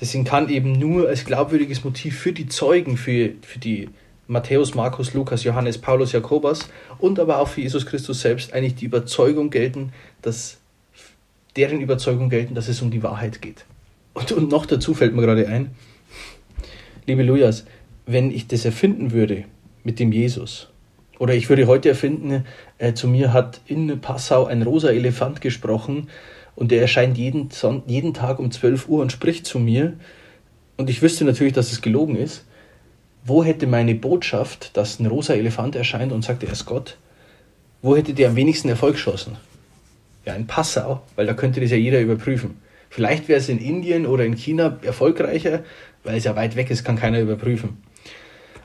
Deswegen 0.00 0.24
kann 0.24 0.48
eben 0.48 0.72
nur 0.72 1.08
als 1.08 1.24
glaubwürdiges 1.24 1.84
Motiv 1.84 2.18
für 2.18 2.32
die 2.32 2.48
Zeugen, 2.48 2.96
für, 2.96 3.30
für 3.42 3.58
die 3.58 3.88
Matthäus, 4.26 4.74
Markus, 4.74 5.14
Lukas, 5.14 5.44
Johannes, 5.44 5.78
Paulus, 5.78 6.12
Jakobus 6.12 6.68
und 6.98 7.18
aber 7.18 7.38
auch 7.38 7.48
für 7.48 7.60
Jesus 7.60 7.86
Christus 7.86 8.20
selbst 8.20 8.52
eigentlich 8.52 8.74
die 8.74 8.86
Überzeugung 8.86 9.50
gelten, 9.50 9.92
dass 10.22 10.58
deren 11.56 11.80
Überzeugung 11.80 12.30
gelten, 12.30 12.54
dass 12.54 12.68
es 12.68 12.82
um 12.82 12.90
die 12.90 13.02
Wahrheit 13.02 13.42
geht. 13.42 13.64
Und, 14.14 14.32
und 14.32 14.50
noch 14.50 14.66
dazu 14.66 14.94
fällt 14.94 15.14
mir 15.14 15.22
gerade 15.22 15.48
ein, 15.48 15.70
liebe 17.06 17.22
Lujas, 17.22 17.64
wenn 18.06 18.30
ich 18.30 18.46
das 18.46 18.64
erfinden 18.64 19.12
würde 19.12 19.44
mit 19.82 19.98
dem 19.98 20.12
Jesus, 20.12 20.68
oder 21.18 21.34
ich 21.34 21.48
würde 21.48 21.66
heute 21.66 21.88
erfinden, 21.90 22.44
äh, 22.78 22.94
zu 22.94 23.06
mir 23.06 23.32
hat 23.32 23.60
in 23.66 24.00
Passau 24.00 24.46
ein 24.46 24.62
rosa 24.62 24.88
Elefant 24.88 25.40
gesprochen 25.40 26.08
und 26.56 26.70
der 26.70 26.80
erscheint 26.80 27.18
jeden, 27.18 27.50
jeden 27.86 28.14
Tag 28.14 28.38
um 28.38 28.50
12 28.50 28.88
Uhr 28.88 29.00
und 29.00 29.12
spricht 29.12 29.46
zu 29.46 29.58
mir 29.58 29.94
und 30.76 30.90
ich 30.90 31.02
wüsste 31.02 31.24
natürlich, 31.24 31.52
dass 31.52 31.72
es 31.72 31.82
gelogen 31.82 32.16
ist, 32.16 32.44
wo 33.24 33.42
hätte 33.42 33.66
meine 33.66 33.94
Botschaft, 33.94 34.76
dass 34.76 35.00
ein 35.00 35.06
rosa 35.06 35.34
Elefant 35.34 35.74
erscheint 35.74 36.12
und 36.12 36.22
sagt, 36.22 36.42
er 36.42 36.52
ist 36.52 36.66
Gott, 36.66 36.98
wo 37.82 37.96
hätte 37.96 38.14
der 38.14 38.28
am 38.28 38.36
wenigsten 38.36 38.68
Erfolg 38.68 38.94
geschossen? 38.94 39.36
Ja, 40.26 40.34
in 40.34 40.46
Passau, 40.46 41.02
weil 41.16 41.26
da 41.26 41.34
könnte 41.34 41.60
das 41.60 41.70
ja 41.70 41.76
jeder 41.76 42.00
überprüfen. 42.00 42.58
Vielleicht 42.90 43.28
wäre 43.28 43.40
es 43.40 43.48
in 43.48 43.58
Indien 43.58 44.06
oder 44.06 44.24
in 44.24 44.36
China 44.36 44.78
erfolgreicher, 44.82 45.64
weil 46.04 46.16
es 46.16 46.24
ja 46.24 46.36
weit 46.36 46.54
weg 46.56 46.70
ist, 46.70 46.84
kann 46.84 46.96
keiner 46.96 47.20
überprüfen. 47.20 47.82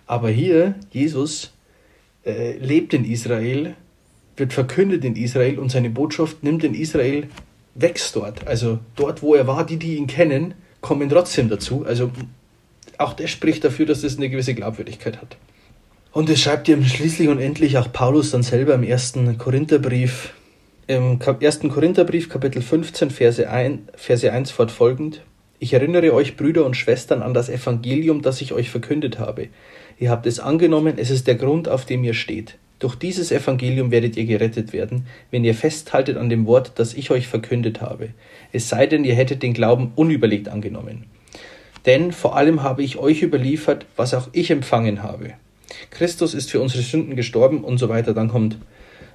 Aber 0.06 0.30
hier, 0.30 0.76
Jesus 0.92 1.52
äh, 2.26 2.58
lebt 2.58 2.94
in 2.94 3.06
Israel, 3.06 3.76
wird 4.38 4.54
verkündet 4.54 5.04
in 5.04 5.16
Israel 5.16 5.60
und 5.60 5.70
seine 5.70 5.90
Botschaft 5.90 6.44
nimmt 6.44 6.64
in 6.64 6.74
Israel 6.74 7.28
wächst 7.76 8.16
dort. 8.16 8.48
Also 8.48 8.80
dort, 8.96 9.22
wo 9.22 9.36
er 9.36 9.48
war, 9.48 9.66
die, 9.66 9.78
die 9.78 9.96
ihn 9.96 10.08
kennen, 10.08 10.54
kommen 10.82 11.10
trotzdem 11.10 11.50
dazu. 11.50 11.86
Also 11.86 12.12
auch 13.00 13.14
das 13.14 13.30
spricht 13.30 13.64
dafür, 13.64 13.86
dass 13.86 14.02
das 14.02 14.18
eine 14.18 14.30
gewisse 14.30 14.54
Glaubwürdigkeit 14.54 15.22
hat. 15.22 15.38
Und 16.12 16.30
es 16.30 16.42
schreibt 16.42 16.68
ihm 16.68 16.84
schließlich 16.84 17.30
und 17.30 17.40
endlich 17.40 17.78
auch 17.78 17.92
Paulus 17.92 18.32
dann 18.32 18.44
selber 18.44 18.74
im 18.74 18.84
ersten 18.84 19.38
Korintherbrief, 19.38 20.34
im 20.88 21.20
ersten 21.40 21.70
Korintherbrief, 21.70 22.30
Kapitel 22.30 22.62
15, 22.62 23.12
Verse 23.12 23.50
1, 23.50 23.80
Verse 23.96 24.32
1 24.32 24.52
fortfolgend. 24.52 25.22
Ich 25.60 25.74
erinnere 25.74 26.14
euch, 26.14 26.36
Brüder 26.36 26.66
und 26.66 26.76
Schwestern, 26.76 27.22
an 27.22 27.34
das 27.34 27.48
Evangelium, 27.48 28.22
das 28.22 28.42
ich 28.42 28.54
euch 28.54 28.70
verkündet 28.70 29.20
habe. 29.20 29.50
Ihr 29.98 30.10
habt 30.10 30.26
es 30.26 30.40
angenommen, 30.40 30.96
es 30.98 31.10
ist 31.10 31.28
der 31.28 31.36
Grund, 31.36 31.70
auf 31.70 31.86
dem 31.86 32.04
ihr 32.04 32.14
steht. 32.14 32.58
Durch 32.80 32.96
dieses 32.96 33.32
Evangelium 33.32 33.92
werdet 33.92 34.18
ihr 34.18 34.26
gerettet 34.26 34.74
werden, 34.74 35.06
wenn 35.32 35.44
ihr 35.44 35.54
festhaltet 35.54 36.18
an 36.18 36.30
dem 36.30 36.46
Wort, 36.48 36.74
das 36.76 36.94
ich 36.94 37.12
euch 37.12 37.28
verkündet 37.28 37.82
habe. 37.82 38.10
Es 38.52 38.68
sei 38.68 38.88
denn, 38.88 39.04
ihr 39.04 39.16
hättet 39.16 39.44
den 39.44 39.54
Glauben 39.54 39.92
unüberlegt 39.96 40.50
angenommen. 40.50 41.06
Denn 41.86 42.12
vor 42.12 42.36
allem 42.36 42.64
habe 42.64 42.84
ich 42.84 42.98
euch 42.98 43.22
überliefert, 43.22 43.86
was 43.96 44.14
auch 44.14 44.30
ich 44.32 44.52
empfangen 44.52 45.04
habe. 45.04 45.34
Christus 45.92 46.34
ist 46.34 46.52
für 46.52 46.62
unsere 46.62 46.84
Sünden 46.84 47.16
gestorben 47.16 47.64
und 47.64 47.78
so 47.78 47.90
weiter. 47.90 48.14
Dann 48.14 48.30
kommt 48.30 48.58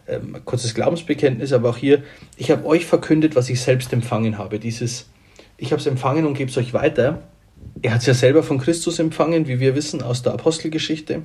ähm, 0.08 0.36
kurzes 0.44 0.74
Glaubensbekenntnis, 0.74 1.52
aber 1.52 1.70
auch 1.70 1.76
hier, 1.76 2.02
ich 2.36 2.50
habe 2.50 2.66
euch 2.66 2.86
verkündet, 2.86 3.36
was 3.36 3.48
ich 3.50 3.60
selbst 3.60 3.92
empfangen 3.92 4.38
habe. 4.38 4.58
Dieses, 4.58 5.08
ich 5.56 5.72
habe 5.72 5.80
es 5.80 5.86
empfangen 5.86 6.26
und 6.26 6.34
gebe 6.34 6.50
es 6.50 6.56
euch 6.56 6.72
weiter. 6.72 7.22
Er 7.82 7.92
hat 7.94 8.00
es 8.00 8.06
ja 8.06 8.14
selber 8.14 8.42
von 8.42 8.58
Christus 8.58 8.98
empfangen, 8.98 9.48
wie 9.48 9.60
wir 9.60 9.74
wissen 9.74 10.02
aus 10.02 10.22
der 10.22 10.32
Apostelgeschichte 10.34 11.22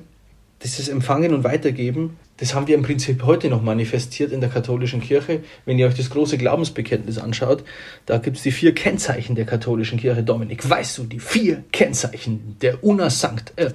dieses 0.62 0.88
Empfangen 0.88 1.32
und 1.32 1.44
Weitergeben, 1.44 2.18
das 2.36 2.54
haben 2.54 2.66
wir 2.66 2.74
im 2.74 2.82
Prinzip 2.82 3.22
heute 3.24 3.48
noch 3.48 3.62
manifestiert 3.62 4.32
in 4.32 4.40
der 4.40 4.50
katholischen 4.50 5.00
Kirche. 5.00 5.42
Wenn 5.64 5.78
ihr 5.78 5.86
euch 5.86 5.94
das 5.94 6.10
große 6.10 6.38
Glaubensbekenntnis 6.38 7.18
anschaut, 7.18 7.64
da 8.06 8.18
gibt 8.18 8.38
es 8.38 8.42
die 8.42 8.50
vier 8.50 8.74
Kennzeichen 8.74 9.34
der 9.34 9.46
katholischen 9.46 9.98
Kirche. 9.98 10.22
Dominik, 10.22 10.68
weißt 10.68 10.98
du, 10.98 11.04
die 11.04 11.20
vier 11.20 11.64
Kennzeichen 11.72 12.56
der 12.60 12.82
Una 12.84 13.10
Sankt. 13.10 13.52
Äh. 13.56 13.72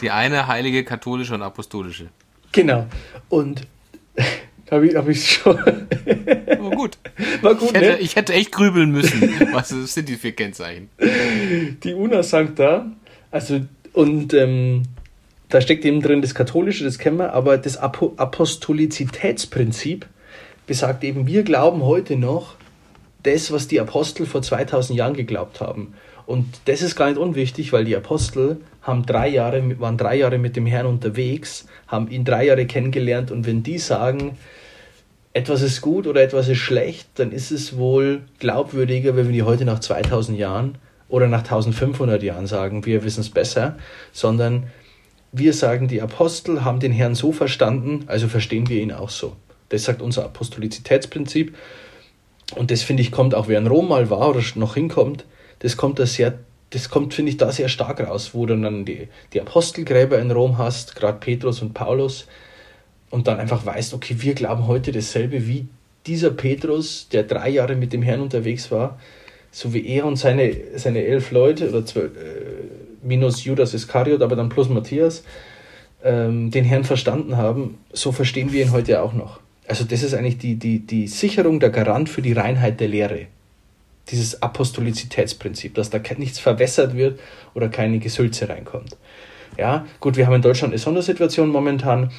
die 0.00 0.10
eine 0.10 0.46
heilige, 0.46 0.84
katholische 0.84 1.34
und 1.34 1.42
apostolische. 1.42 2.08
Genau. 2.52 2.86
Und 3.28 3.66
habe 4.70 4.88
ich, 4.88 4.94
hab 4.94 5.08
ich 5.08 5.30
schon. 5.30 5.56
War 5.56 6.70
gut. 6.70 6.98
War 7.42 7.54
gut, 7.54 7.70
ich 7.70 7.74
hätte, 7.74 7.92
ne? 7.92 7.98
ich 7.98 8.16
hätte 8.16 8.32
echt 8.34 8.52
grübeln 8.52 8.90
müssen. 8.90 9.22
Was 9.52 9.68
sind 9.68 10.08
die 10.08 10.16
vier 10.16 10.32
Kennzeichen? 10.32 10.90
Die 11.82 11.94
Una 11.94 12.22
Sancta 12.22 12.90
also, 13.30 13.60
und 13.92 14.34
ähm, 14.34 14.82
da 15.48 15.60
steckt 15.60 15.84
eben 15.84 16.00
drin 16.00 16.22
das 16.22 16.34
Katholische, 16.34 16.84
das 16.84 16.98
kennen 16.98 17.18
wir, 17.18 17.32
aber 17.32 17.58
das 17.58 17.76
Apo 17.76 18.14
Apostolizitätsprinzip 18.16 20.06
besagt 20.66 21.02
eben, 21.04 21.26
wir 21.26 21.42
glauben 21.42 21.82
heute 21.82 22.16
noch 22.16 22.54
das, 23.22 23.52
was 23.52 23.68
die 23.68 23.80
Apostel 23.80 24.26
vor 24.26 24.42
2000 24.42 24.98
Jahren 24.98 25.14
geglaubt 25.14 25.60
haben. 25.60 25.94
Und 26.26 26.46
das 26.66 26.80
ist 26.80 26.94
gar 26.94 27.08
nicht 27.08 27.18
unwichtig, 27.18 27.72
weil 27.72 27.84
die 27.84 27.96
Apostel 27.96 28.60
haben 28.82 29.04
drei 29.04 29.28
Jahre, 29.28 29.80
waren 29.80 29.96
drei 29.98 30.16
Jahre 30.16 30.38
mit 30.38 30.54
dem 30.54 30.66
Herrn 30.66 30.86
unterwegs, 30.86 31.66
haben 31.88 32.08
ihn 32.08 32.24
drei 32.24 32.46
Jahre 32.46 32.66
kennengelernt 32.66 33.32
und 33.32 33.46
wenn 33.46 33.64
die 33.64 33.78
sagen, 33.78 34.38
etwas 35.32 35.62
ist 35.62 35.80
gut 35.80 36.06
oder 36.06 36.22
etwas 36.22 36.48
ist 36.48 36.58
schlecht, 36.58 37.08
dann 37.16 37.32
ist 37.32 37.50
es 37.50 37.76
wohl 37.76 38.22
glaubwürdiger, 38.38 39.16
wenn 39.16 39.26
wir 39.26 39.32
die 39.32 39.42
heute 39.42 39.64
nach 39.64 39.80
2000 39.80 40.38
Jahren 40.38 40.78
oder 41.10 41.28
nach 41.28 41.40
1500 41.40 42.22
Jahren 42.22 42.46
sagen, 42.46 42.86
wir 42.86 43.04
wissen 43.04 43.20
es 43.20 43.30
besser, 43.30 43.76
sondern 44.12 44.68
wir 45.32 45.52
sagen, 45.52 45.88
die 45.88 46.00
Apostel 46.00 46.64
haben 46.64 46.80
den 46.80 46.92
Herrn 46.92 47.14
so 47.14 47.32
verstanden, 47.32 48.04
also 48.06 48.28
verstehen 48.28 48.68
wir 48.68 48.80
ihn 48.80 48.92
auch 48.92 49.10
so. 49.10 49.36
Das 49.68 49.84
sagt 49.84 50.02
unser 50.02 50.24
Apostolizitätsprinzip. 50.24 51.56
Und 52.56 52.70
das 52.70 52.82
finde 52.82 53.02
ich 53.02 53.12
kommt 53.12 53.34
auch, 53.34 53.46
wer 53.46 53.58
in 53.58 53.66
Rom 53.66 53.88
mal 53.88 54.10
war 54.10 54.30
oder 54.30 54.42
noch 54.54 54.74
hinkommt, 54.74 55.24
das 55.60 55.76
kommt 55.76 55.98
da 55.98 56.06
sehr, 56.06 56.38
das 56.70 56.88
kommt, 56.88 57.14
finde 57.14 57.30
ich, 57.30 57.36
da 57.36 57.52
sehr 57.52 57.68
stark 57.68 58.00
raus, 58.00 58.30
wo 58.32 58.46
du 58.46 58.56
dann 58.56 58.84
die, 58.84 59.08
die 59.32 59.40
Apostelgräber 59.40 60.18
in 60.18 60.30
Rom 60.30 60.58
hast, 60.58 60.96
gerade 60.96 61.18
Petrus 61.18 61.62
und 61.62 61.74
Paulus, 61.74 62.26
und 63.10 63.26
dann 63.26 63.38
einfach 63.38 63.66
weißt, 63.66 63.94
okay, 63.94 64.16
wir 64.18 64.34
glauben 64.34 64.66
heute 64.66 64.90
dasselbe 64.90 65.46
wie 65.46 65.68
dieser 66.06 66.30
Petrus, 66.30 67.08
der 67.08 67.24
drei 67.24 67.50
Jahre 67.50 67.76
mit 67.76 67.92
dem 67.92 68.02
Herrn 68.02 68.20
unterwegs 68.20 68.70
war, 68.70 68.98
so 69.50 69.74
wie 69.74 69.86
er 69.86 70.06
und 70.06 70.16
seine, 70.16 70.54
seine 70.76 71.04
elf 71.04 71.30
Leute, 71.30 71.68
oder 71.68 71.84
zwölf, 71.84 72.16
äh, 72.16 72.20
minus 73.02 73.44
Judas 73.44 73.74
Iskariot, 73.74 74.22
aber 74.22 74.36
dann 74.36 74.48
plus 74.48 74.68
Matthias, 74.68 75.24
ähm, 76.04 76.50
den 76.50 76.64
Herrn 76.64 76.84
verstanden 76.84 77.36
haben, 77.36 77.78
so 77.92 78.12
verstehen 78.12 78.52
wir 78.52 78.62
ihn 78.62 78.72
heute 78.72 79.02
auch 79.02 79.12
noch. 79.12 79.40
Also 79.66 79.84
das 79.84 80.02
ist 80.02 80.14
eigentlich 80.14 80.38
die, 80.38 80.56
die, 80.56 80.80
die 80.80 81.06
Sicherung 81.06 81.60
der 81.60 81.70
Garant 81.70 82.08
für 82.08 82.22
die 82.22 82.32
Reinheit 82.32 82.80
der 82.80 82.88
Lehre. 82.88 83.26
Dieses 84.10 84.42
Apostolizitätsprinzip, 84.42 85.74
dass 85.74 85.90
da 85.90 86.00
nichts 86.16 86.38
verwässert 86.38 86.96
wird 86.96 87.20
oder 87.54 87.68
keine 87.68 87.98
Gesülze 87.98 88.48
reinkommt. 88.48 88.96
Ja, 89.56 89.86
gut, 90.00 90.16
wir 90.16 90.26
haben 90.26 90.34
in 90.34 90.42
Deutschland 90.42 90.72
eine 90.72 90.78
Sondersituation 90.78 91.50
momentan, 91.50 92.10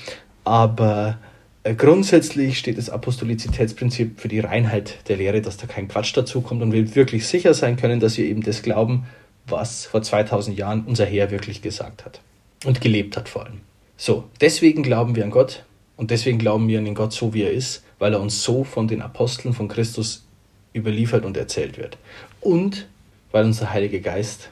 aber 0.43 1.17
grundsätzlich 1.63 2.57
steht 2.57 2.77
das 2.77 2.89
Apostolizitätsprinzip 2.89 4.19
für 4.19 4.27
die 4.27 4.39
Reinheit 4.39 5.07
der 5.07 5.17
Lehre, 5.17 5.41
dass 5.41 5.57
da 5.57 5.67
kein 5.67 5.87
Quatsch 5.87 6.15
dazukommt 6.15 6.61
und 6.61 6.71
wir 6.71 6.95
wirklich 6.95 7.27
sicher 7.27 7.53
sein 7.53 7.77
können, 7.77 7.99
dass 7.99 8.17
wir 8.17 8.25
eben 8.25 8.41
das 8.41 8.63
glauben, 8.63 9.05
was 9.47 9.85
vor 9.85 10.01
2000 10.01 10.57
Jahren 10.57 10.85
unser 10.85 11.05
Herr 11.05 11.31
wirklich 11.31 11.61
gesagt 11.61 12.05
hat 12.05 12.21
und 12.65 12.81
gelebt 12.81 13.17
hat 13.17 13.29
vor 13.29 13.45
allem. 13.45 13.61
So, 13.97 14.23
deswegen 14.39 14.81
glauben 14.81 15.15
wir 15.15 15.23
an 15.23 15.31
Gott 15.31 15.63
und 15.97 16.09
deswegen 16.09 16.39
glauben 16.39 16.67
wir 16.67 16.79
an 16.79 16.85
den 16.85 16.95
Gott 16.95 17.13
so, 17.13 17.33
wie 17.33 17.43
er 17.43 17.51
ist, 17.51 17.83
weil 17.99 18.13
er 18.13 18.21
uns 18.21 18.43
so 18.43 18.63
von 18.63 18.87
den 18.87 19.01
Aposteln 19.01 19.53
von 19.53 19.67
Christus 19.67 20.25
überliefert 20.73 21.25
und 21.25 21.37
erzählt 21.37 21.77
wird. 21.77 21.97
Und 22.39 22.87
weil 23.31 23.45
unser 23.45 23.71
Heiliger 23.71 23.99
Geist 23.99 24.49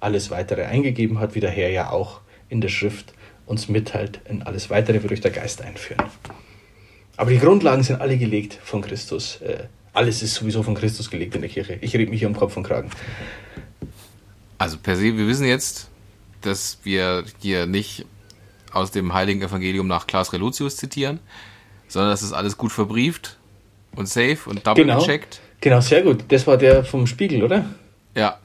alles 0.00 0.30
weitere 0.30 0.64
eingegeben 0.64 1.18
hat, 1.18 1.34
wie 1.34 1.40
der 1.40 1.50
Herr 1.50 1.70
ja 1.70 1.90
auch 1.90 2.20
in 2.48 2.60
der 2.60 2.68
Schrift 2.68 3.12
uns 3.48 3.68
mitteilt. 3.68 4.20
In 4.28 4.42
alles 4.42 4.70
Weitere 4.70 5.02
wird 5.02 5.12
euch 5.12 5.20
der 5.20 5.30
Geist 5.30 5.62
einführen. 5.62 6.04
Aber 7.16 7.30
die 7.30 7.38
Grundlagen 7.38 7.82
sind 7.82 8.00
alle 8.00 8.16
gelegt 8.16 8.58
von 8.62 8.82
Christus. 8.82 9.40
Äh, 9.40 9.64
alles 9.92 10.22
ist 10.22 10.34
sowieso 10.34 10.62
von 10.62 10.74
Christus 10.74 11.10
gelegt 11.10 11.34
in 11.34 11.40
der 11.40 11.50
Kirche. 11.50 11.78
Ich 11.80 11.94
rede 11.94 12.10
mich 12.10 12.20
hier 12.20 12.28
um 12.28 12.36
Kopf 12.36 12.56
und 12.56 12.62
Kragen. 12.62 12.90
Also 14.58 14.76
per 14.78 14.96
se, 14.96 15.16
wir 15.16 15.26
wissen 15.26 15.46
jetzt, 15.46 15.88
dass 16.42 16.78
wir 16.84 17.24
hier 17.40 17.66
nicht 17.66 18.04
aus 18.72 18.90
dem 18.90 19.14
heiligen 19.14 19.42
Evangelium 19.42 19.86
nach 19.86 20.06
Klaas 20.06 20.32
Reluzius 20.32 20.76
zitieren, 20.76 21.18
sondern 21.88 22.10
dass 22.10 22.22
es 22.22 22.32
alles 22.32 22.56
gut 22.56 22.70
verbrieft 22.70 23.38
und 23.96 24.08
safe 24.08 24.38
und 24.46 24.66
double 24.66 24.84
genau. 24.84 24.98
gecheckt. 24.98 25.40
Genau, 25.60 25.80
sehr 25.80 26.02
gut. 26.02 26.24
Das 26.28 26.46
war 26.46 26.56
der 26.56 26.84
vom 26.84 27.06
Spiegel, 27.06 27.42
oder? 27.42 27.64
Ja. 28.14 28.38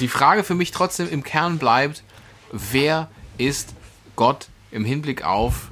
Die 0.00 0.08
Frage 0.08 0.44
für 0.44 0.54
mich 0.54 0.72
trotzdem 0.72 1.08
im 1.08 1.22
Kern 1.22 1.58
bleibt, 1.58 2.02
wer 2.50 3.08
ist 3.38 3.74
Gott 4.16 4.48
im 4.70 4.84
Hinblick 4.84 5.24
auf 5.24 5.70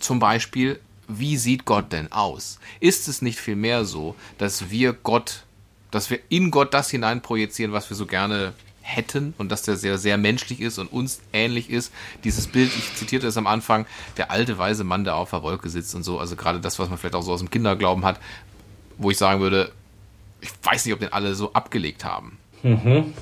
zum 0.00 0.18
Beispiel, 0.18 0.80
wie 1.08 1.36
sieht 1.36 1.64
Gott 1.64 1.92
denn 1.92 2.10
aus? 2.12 2.58
Ist 2.80 3.08
es 3.08 3.22
nicht 3.22 3.38
vielmehr 3.38 3.84
so, 3.84 4.14
dass 4.38 4.70
wir 4.70 4.92
Gott, 4.92 5.44
dass 5.90 6.10
wir 6.10 6.18
in 6.28 6.50
Gott 6.50 6.74
das 6.74 6.90
hineinprojizieren, 6.90 7.72
was 7.72 7.88
wir 7.90 7.96
so 7.96 8.06
gerne 8.06 8.52
hätten 8.82 9.32
und 9.38 9.50
dass 9.50 9.62
der 9.62 9.76
sehr, 9.76 9.96
sehr 9.96 10.18
menschlich 10.18 10.60
ist 10.60 10.78
und 10.78 10.92
uns 10.92 11.20
ähnlich 11.32 11.70
ist. 11.70 11.92
Dieses 12.24 12.48
Bild, 12.48 12.70
ich 12.76 12.94
zitierte 12.94 13.28
es 13.28 13.36
am 13.36 13.46
Anfang, 13.46 13.86
der 14.16 14.30
alte 14.30 14.58
weise 14.58 14.82
Mann, 14.82 15.04
der 15.04 15.14
auf 15.14 15.30
der 15.30 15.42
Wolke 15.42 15.68
sitzt 15.68 15.94
und 15.94 16.02
so, 16.02 16.18
also 16.18 16.34
gerade 16.34 16.60
das, 16.60 16.78
was 16.78 16.88
man 16.88 16.98
vielleicht 16.98 17.14
auch 17.14 17.22
so 17.22 17.32
aus 17.32 17.40
dem 17.40 17.50
Kinderglauben 17.50 18.04
hat, 18.04 18.18
wo 18.98 19.10
ich 19.10 19.18
sagen 19.18 19.40
würde, 19.40 19.70
ich 20.40 20.50
weiß 20.64 20.84
nicht, 20.84 20.94
ob 20.94 21.00
den 21.00 21.12
alle 21.12 21.34
so 21.34 21.52
abgelegt 21.52 22.04
haben. 22.04 22.38
Mhm. 22.62 23.14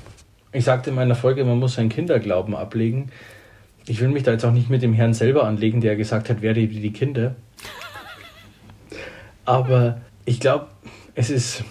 Ich 0.51 0.65
sagte 0.65 0.89
in 0.89 0.95
meiner 0.95 1.15
Folge, 1.15 1.45
man 1.45 1.59
muss 1.59 1.75
seinen 1.75 1.89
Kinderglauben 1.89 2.55
ablegen 2.55 3.11
ich 3.87 3.99
will 4.01 4.09
mich 4.09 4.23
da 4.23 4.31
jetzt 4.31 4.45
auch 4.45 4.53
nicht 4.53 4.69
mit 4.69 4.81
dem 4.81 4.93
Herrn 4.93 5.13
selber 5.13 5.45
anlegen, 5.45 5.81
der 5.81 5.95
gesagt 5.95 6.29
hat, 6.29 6.41
werde 6.41 6.61
wie 6.61 6.79
die 6.79 6.93
Kinder. 6.93 7.35
Aber 9.45 10.01
ich 10.25 10.39
glaube, 10.39 10.67
es 11.15 11.29
ist 11.29 11.63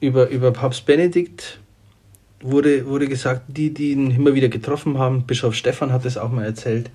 über, 0.00 0.28
über 0.28 0.52
Papst 0.52 0.84
Benedikt 0.86 1.58
wurde, 2.40 2.86
wurde 2.86 3.06
gesagt, 3.08 3.42
die, 3.48 3.72
die 3.72 3.92
ihn 3.92 4.10
immer 4.10 4.34
wieder 4.34 4.48
getroffen 4.48 4.98
haben, 4.98 5.26
Bischof 5.26 5.54
Stefan 5.54 5.92
hat 5.92 6.04
es 6.04 6.18
auch 6.18 6.30
mal 6.30 6.44
erzählt. 6.44 6.90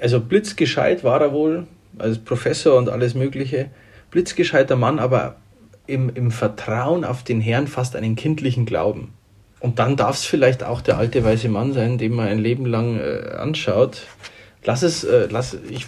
Also 0.00 0.20
blitzgescheit 0.20 1.02
war 1.02 1.20
er 1.20 1.32
wohl, 1.32 1.66
als 1.98 2.18
Professor 2.18 2.76
und 2.76 2.88
alles 2.88 3.14
Mögliche. 3.14 3.70
Blitzgescheiter 4.10 4.76
Mann, 4.76 4.98
aber 4.98 5.36
im, 5.86 6.10
im 6.14 6.30
Vertrauen 6.30 7.04
auf 7.04 7.24
den 7.24 7.40
Herrn 7.40 7.66
fast 7.66 7.96
einen 7.96 8.16
kindlichen 8.16 8.66
Glauben. 8.66 9.12
Und 9.60 9.78
dann 9.78 9.96
darf 9.96 10.16
es 10.16 10.24
vielleicht 10.24 10.62
auch 10.62 10.80
der 10.80 10.98
alte 10.98 11.24
weiße 11.24 11.48
Mann 11.48 11.72
sein, 11.72 11.98
den 11.98 12.14
man 12.14 12.28
ein 12.28 12.38
Leben 12.38 12.66
lang 12.66 12.98
äh, 12.98 13.36
anschaut. 13.36 14.02
Lass 14.64 14.82
es, 14.82 15.04
äh, 15.04 15.28
lass, 15.30 15.56
ich, 15.68 15.86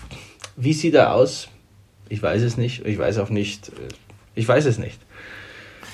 wie 0.56 0.72
sieht 0.72 0.94
er 0.94 1.14
aus? 1.14 1.48
Ich 2.08 2.22
weiß 2.22 2.42
es 2.42 2.56
nicht. 2.56 2.84
Ich 2.84 2.98
weiß 2.98 3.18
auch 3.18 3.30
nicht. 3.30 3.68
Äh, 3.68 3.72
ich 4.34 4.46
weiß 4.46 4.64
es 4.66 4.78
nicht. 4.78 4.98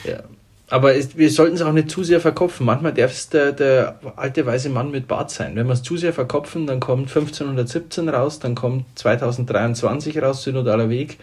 Ja. 0.04 0.20
Aber 0.68 0.96
es, 0.96 1.16
wir 1.16 1.30
sollten 1.30 1.54
es 1.54 1.62
auch 1.62 1.72
nicht 1.72 1.90
zu 1.90 2.02
sehr 2.02 2.20
verkopfen. 2.20 2.66
Manchmal 2.66 2.92
darf 2.92 3.12
es 3.12 3.28
der, 3.28 3.52
der 3.52 4.00
alte 4.16 4.46
weise 4.46 4.68
Mann 4.68 4.90
mit 4.90 5.06
Bart 5.06 5.30
sein. 5.30 5.54
Wenn 5.54 5.66
wir 5.66 5.74
es 5.74 5.82
zu 5.82 5.96
sehr 5.96 6.12
verkopfen, 6.12 6.66
dann 6.66 6.80
kommt 6.80 7.08
1517 7.08 8.08
raus, 8.08 8.40
dann 8.40 8.54
kommt 8.56 8.84
2023 8.98 10.20
raus, 10.20 10.42
synodaler 10.42 10.88
Weg. 10.88 11.18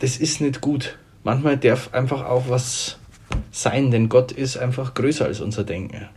Das 0.00 0.18
ist 0.18 0.42
nicht 0.42 0.60
gut. 0.60 0.98
Manchmal 1.22 1.56
darf 1.56 1.94
einfach 1.94 2.26
auch 2.26 2.48
was 2.48 2.98
sein, 3.50 3.90
denn 3.90 4.08
Gott 4.08 4.32
ist 4.32 4.56
einfach 4.56 4.94
größer 4.94 5.24
als 5.24 5.40
unser 5.40 5.64
Denken. 5.64 6.08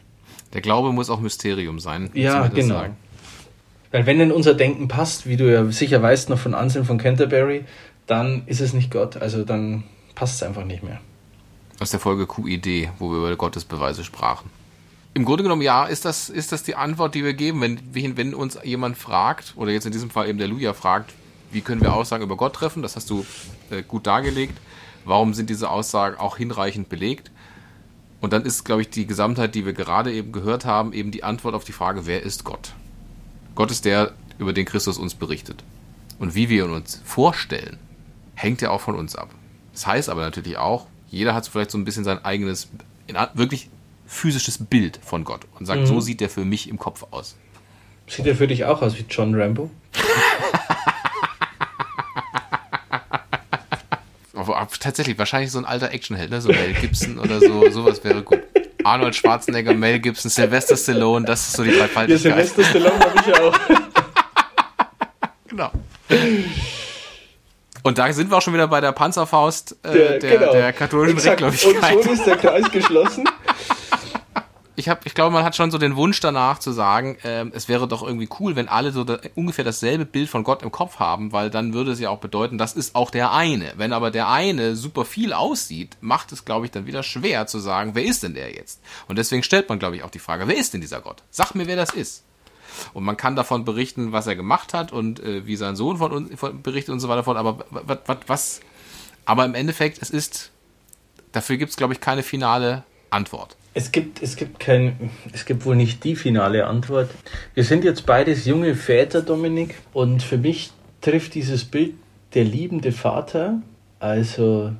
Der 0.54 0.62
Glaube 0.62 0.92
muss 0.92 1.10
auch 1.10 1.20
Mysterium 1.20 1.80
sein. 1.80 2.10
Ja, 2.14 2.48
genau. 2.48 2.76
Sagen. 2.76 2.98
Weil 3.92 4.06
wenn 4.06 4.20
in 4.20 4.32
unser 4.32 4.54
Denken 4.54 4.88
passt, 4.88 5.28
wie 5.28 5.38
du 5.38 5.52
ja 5.52 5.66
sicher 5.72 6.02
weißt 6.02 6.30
noch 6.30 6.40
von 6.40 6.54
Anselm 6.54 6.86
von 6.86 6.98
Canterbury, 6.98 7.66
dann 8.06 8.44
ist 8.46 8.62
es 8.62 8.74
nicht 8.74 8.92
Gott. 8.92 9.18
Also 9.18 9.44
dann 9.44 9.84
passt 10.16 10.36
es 10.36 10.44
einfach 10.44 10.66
nicht 10.66 10.84
mehr. 10.84 11.00
Aus 11.80 11.92
der 11.92 12.00
Folge 12.00 12.26
QID, 12.26 12.90
wo 13.00 13.12
wir 13.12 13.18
über 13.18 13.36
Gottes 13.36 13.66
Beweise 13.66 14.04
sprachen. 14.04 14.50
Im 15.14 15.26
Grunde 15.26 15.44
genommen, 15.44 15.62
ja, 15.62 15.86
ist 15.86 16.06
das, 16.06 16.30
ist 16.30 16.52
das 16.52 16.64
die 16.64 16.76
Antwort, 16.76 17.16
die 17.16 17.24
wir 17.24 17.34
geben, 17.34 17.62
wenn, 17.62 18.18
wenn 18.18 18.34
uns 18.34 18.58
jemand 18.64 18.98
fragt, 18.98 19.54
oder 19.56 19.72
jetzt 19.72 19.86
in 19.86 19.92
diesem 19.92 20.10
Fall 20.10 20.30
eben 20.30 20.38
der 20.38 20.48
Luja 20.48 20.74
fragt, 20.74 21.14
wie 21.52 21.62
können 21.62 21.82
wir 21.82 21.94
Aussagen 21.94 22.24
über 22.24 22.36
Gott 22.36 22.54
treffen? 22.54 22.82
Das 22.84 22.96
hast 22.96 23.10
du 23.10 23.26
äh, 23.70 23.82
gut 23.82 24.06
dargelegt. 24.06 24.58
Warum 25.08 25.34
sind 25.34 25.50
diese 25.50 25.70
Aussagen 25.70 26.18
auch 26.18 26.36
hinreichend 26.36 26.90
belegt? 26.90 27.32
Und 28.20 28.34
dann 28.34 28.44
ist, 28.44 28.66
glaube 28.66 28.82
ich, 28.82 28.90
die 28.90 29.08
Gesamtheit, 29.08 29.56
die 29.56 29.66
wir 29.66 29.74
gerade 29.74 30.12
eben 30.12 30.34
gehört 30.34 30.66
haben, 30.66 30.92
eben 30.92 31.12
die 31.12 31.24
Antwort 31.24 31.56
auf 31.56 31.64
die 31.64 31.72
Frage, 31.72 32.06
wer 32.06 32.24
ist 32.24 32.44
Gott? 32.44 32.74
Gott 33.56 33.72
ist 33.72 33.86
der, 33.86 34.12
über 34.38 34.52
den 34.52 34.66
Christus 34.66 34.98
uns 34.98 35.16
berichtet. 35.16 35.64
Und 36.20 36.36
wie 36.36 36.50
wir 36.50 36.66
ihn 36.66 36.72
uns 36.72 37.02
vorstellen, 37.06 37.78
hängt 38.36 38.62
ja 38.62 38.70
auch 38.70 38.82
von 38.82 38.96
uns 38.96 39.16
ab. 39.16 39.30
Das 39.72 39.88
heißt 39.88 40.10
aber 40.10 40.22
natürlich 40.22 40.58
auch, 40.58 40.88
jeder 41.10 41.34
hat 41.34 41.48
vielleicht 41.48 41.72
so 41.72 41.78
ein 41.78 41.86
bisschen 41.86 42.04
sein 42.04 42.24
eigenes, 42.26 42.68
wirklich 43.34 43.70
physisches 44.06 44.58
Bild 44.58 45.00
von 45.02 45.24
Gott 45.24 45.42
und 45.58 45.66
sagt, 45.66 45.82
mhm. 45.82 45.86
so 45.86 46.02
sieht 46.02 46.20
der 46.20 46.30
für 46.30 46.44
mich 46.44 46.68
im 46.68 46.78
Kopf 46.78 47.06
aus. 47.12 47.38
Sieht 48.08 48.26
er 48.26 48.36
für 48.36 48.48
dich 48.48 48.66
auch 48.66 48.82
aus 48.82 48.98
wie 48.98 49.06
John 49.10 49.36
Rambo? 49.36 49.70
Tatsächlich, 54.80 55.18
wahrscheinlich 55.18 55.52
so 55.52 55.60
ein 55.60 55.66
alter 55.66 55.92
Actionheld, 55.92 56.30
ne? 56.30 56.42
so 56.42 56.50
Mel 56.50 56.74
Gibson 56.74 57.20
oder 57.20 57.40
so, 57.40 57.70
sowas 57.70 58.04
wäre 58.04 58.22
gut. 58.22 58.40
Arnold 58.84 59.16
Schwarzenegger, 59.16 59.74
Mel 59.74 60.00
Gibson, 60.00 60.30
Sylvester 60.30 60.78
Stallone, 60.78 61.26
das 61.26 61.48
ist 61.48 61.58
so 61.58 61.64
die 61.64 61.72
Dreifaltigkeit. 61.72 62.10
Ja, 62.10 62.46
Sylvester 62.46 62.64
Stallone 62.64 63.00
habe 63.00 63.20
ich 63.20 63.26
ja 63.28 63.44
auch. 63.44 63.60
genau. 65.48 65.72
Und 67.84 67.98
da 67.98 68.12
sind 68.12 68.30
wir 68.30 68.38
auch 68.38 68.42
schon 68.42 68.54
wieder 68.54 68.68
bei 68.68 68.82
der 68.82 68.92
Panzerfaust 68.92 69.78
äh, 69.84 69.92
der, 69.92 70.20
der, 70.20 70.38
genau. 70.38 70.52
der 70.52 70.74
katholischen 70.74 71.20
Rechtgläubigkeit. 71.20 71.96
Und 71.96 72.04
schon 72.04 72.14
ist 72.14 72.26
der 72.26 72.38
Kreis 72.38 72.72
geschlossen. 72.72 73.24
ich, 74.78 74.90
hab, 74.90 75.08
ich 75.08 75.16
glaube, 75.16 75.34
man 75.34 75.44
hat 75.44 75.56
schon 75.56 75.72
so 75.72 75.80
den 75.80 75.96
Wunsch 75.96 76.20
danach 76.20 76.60
zu 76.60 76.72
sagen, 76.72 77.18
ähm, 77.24 77.52
es 77.54 77.68
wäre 77.68 77.88
doch 77.88 78.04
irgendwie 78.04 78.30
cool, 78.40 78.56
wenn 78.56 78.68
alle 78.68 78.92
so 78.92 79.04
da, 79.04 79.20
ungefähr 79.34 79.66
dasselbe 79.66 80.06
Bild 80.06 80.30
von 80.30 80.44
Gott 80.44 80.62
im 80.62 80.72
Kopf 80.72 81.00
haben, 81.00 81.32
weil 81.32 81.50
dann 81.50 81.74
würde 81.74 81.92
es 81.92 82.00
ja 82.00 82.12
auch 82.12 82.20
bedeuten, 82.20 82.60
das 82.60 82.74
ist 82.74 82.94
auch 82.94 83.10
der 83.10 83.32
eine. 83.32 83.74
Wenn 83.78 83.92
aber 83.92 84.12
der 84.12 84.30
eine 84.30 84.76
super 84.76 85.04
viel 85.04 85.34
aussieht, 85.34 85.98
macht 86.00 86.32
es, 86.32 86.46
glaube 86.46 86.68
ich, 86.68 86.72
dann 86.72 86.86
wieder 86.86 87.02
schwer 87.02 87.48
zu 87.48 87.58
sagen, 87.58 87.96
wer 87.96 88.06
ist 88.06 88.22
denn 88.22 88.36
der 88.36 88.54
jetzt? 88.54 88.80
Und 89.08 89.18
deswegen 89.18 89.42
stellt 89.42 89.68
man, 89.68 89.80
glaube 89.80 89.96
ich, 89.96 90.04
auch 90.04 90.12
die 90.12 90.20
Frage, 90.20 90.48
wer 90.48 90.56
ist 90.56 90.76
denn 90.76 90.82
dieser 90.82 91.02
Gott? 91.02 91.24
Sag 91.32 91.56
mir, 91.56 91.66
wer 91.66 91.76
das 91.76 91.90
ist. 91.90 92.24
Und 92.94 93.04
man 93.04 93.18
kann 93.18 93.36
davon 93.36 93.66
berichten, 93.66 94.12
was 94.12 94.28
er 94.28 94.36
gemacht 94.36 94.76
hat 94.76 94.92
und 94.92 95.20
äh, 95.20 95.48
wie 95.48 95.56
sein 95.56 95.76
Sohn 95.76 95.98
von 95.98 96.12
uns 96.12 96.30
berichtet 96.62 96.94
und 96.94 97.00
so 97.00 97.10
weiter 97.10 97.24
fort. 97.24 97.38
Aber 97.38 97.66
was, 97.72 98.18
was, 98.28 98.60
aber 99.26 99.44
im 99.44 99.56
Endeffekt, 99.56 100.04
es 100.04 100.12
ist, 100.12 100.52
dafür 101.32 101.58
gibt 101.58 101.72
es, 101.72 101.78
glaube 101.78 101.94
ich, 101.94 102.00
keine 102.00 102.22
finale 102.22 102.84
Antwort. 103.10 103.57
Es 103.78 103.92
gibt, 103.92 104.24
es 104.24 104.38
gibt 104.38 104.60
kein, 104.60 105.12
es 105.34 105.46
gibt 105.46 105.64
wohl 105.64 105.76
nicht 105.76 106.04
die 106.04 106.16
finale 106.16 106.66
Antwort. 106.66 107.12
Wir 107.54 107.64
sind 107.64 107.84
jetzt 107.84 108.08
beides 108.08 108.48
junge 108.48 108.74
Väter, 108.74 109.22
Dominik, 109.22 109.76
und 109.94 110.24
für 110.24 110.40
mich 110.40 110.72
trifft 111.02 111.36
dieses 111.36 111.64
Bild 111.64 111.94
der 112.34 112.44
liebende 112.44 112.92
Vater, 112.92 113.62
also 114.00 114.72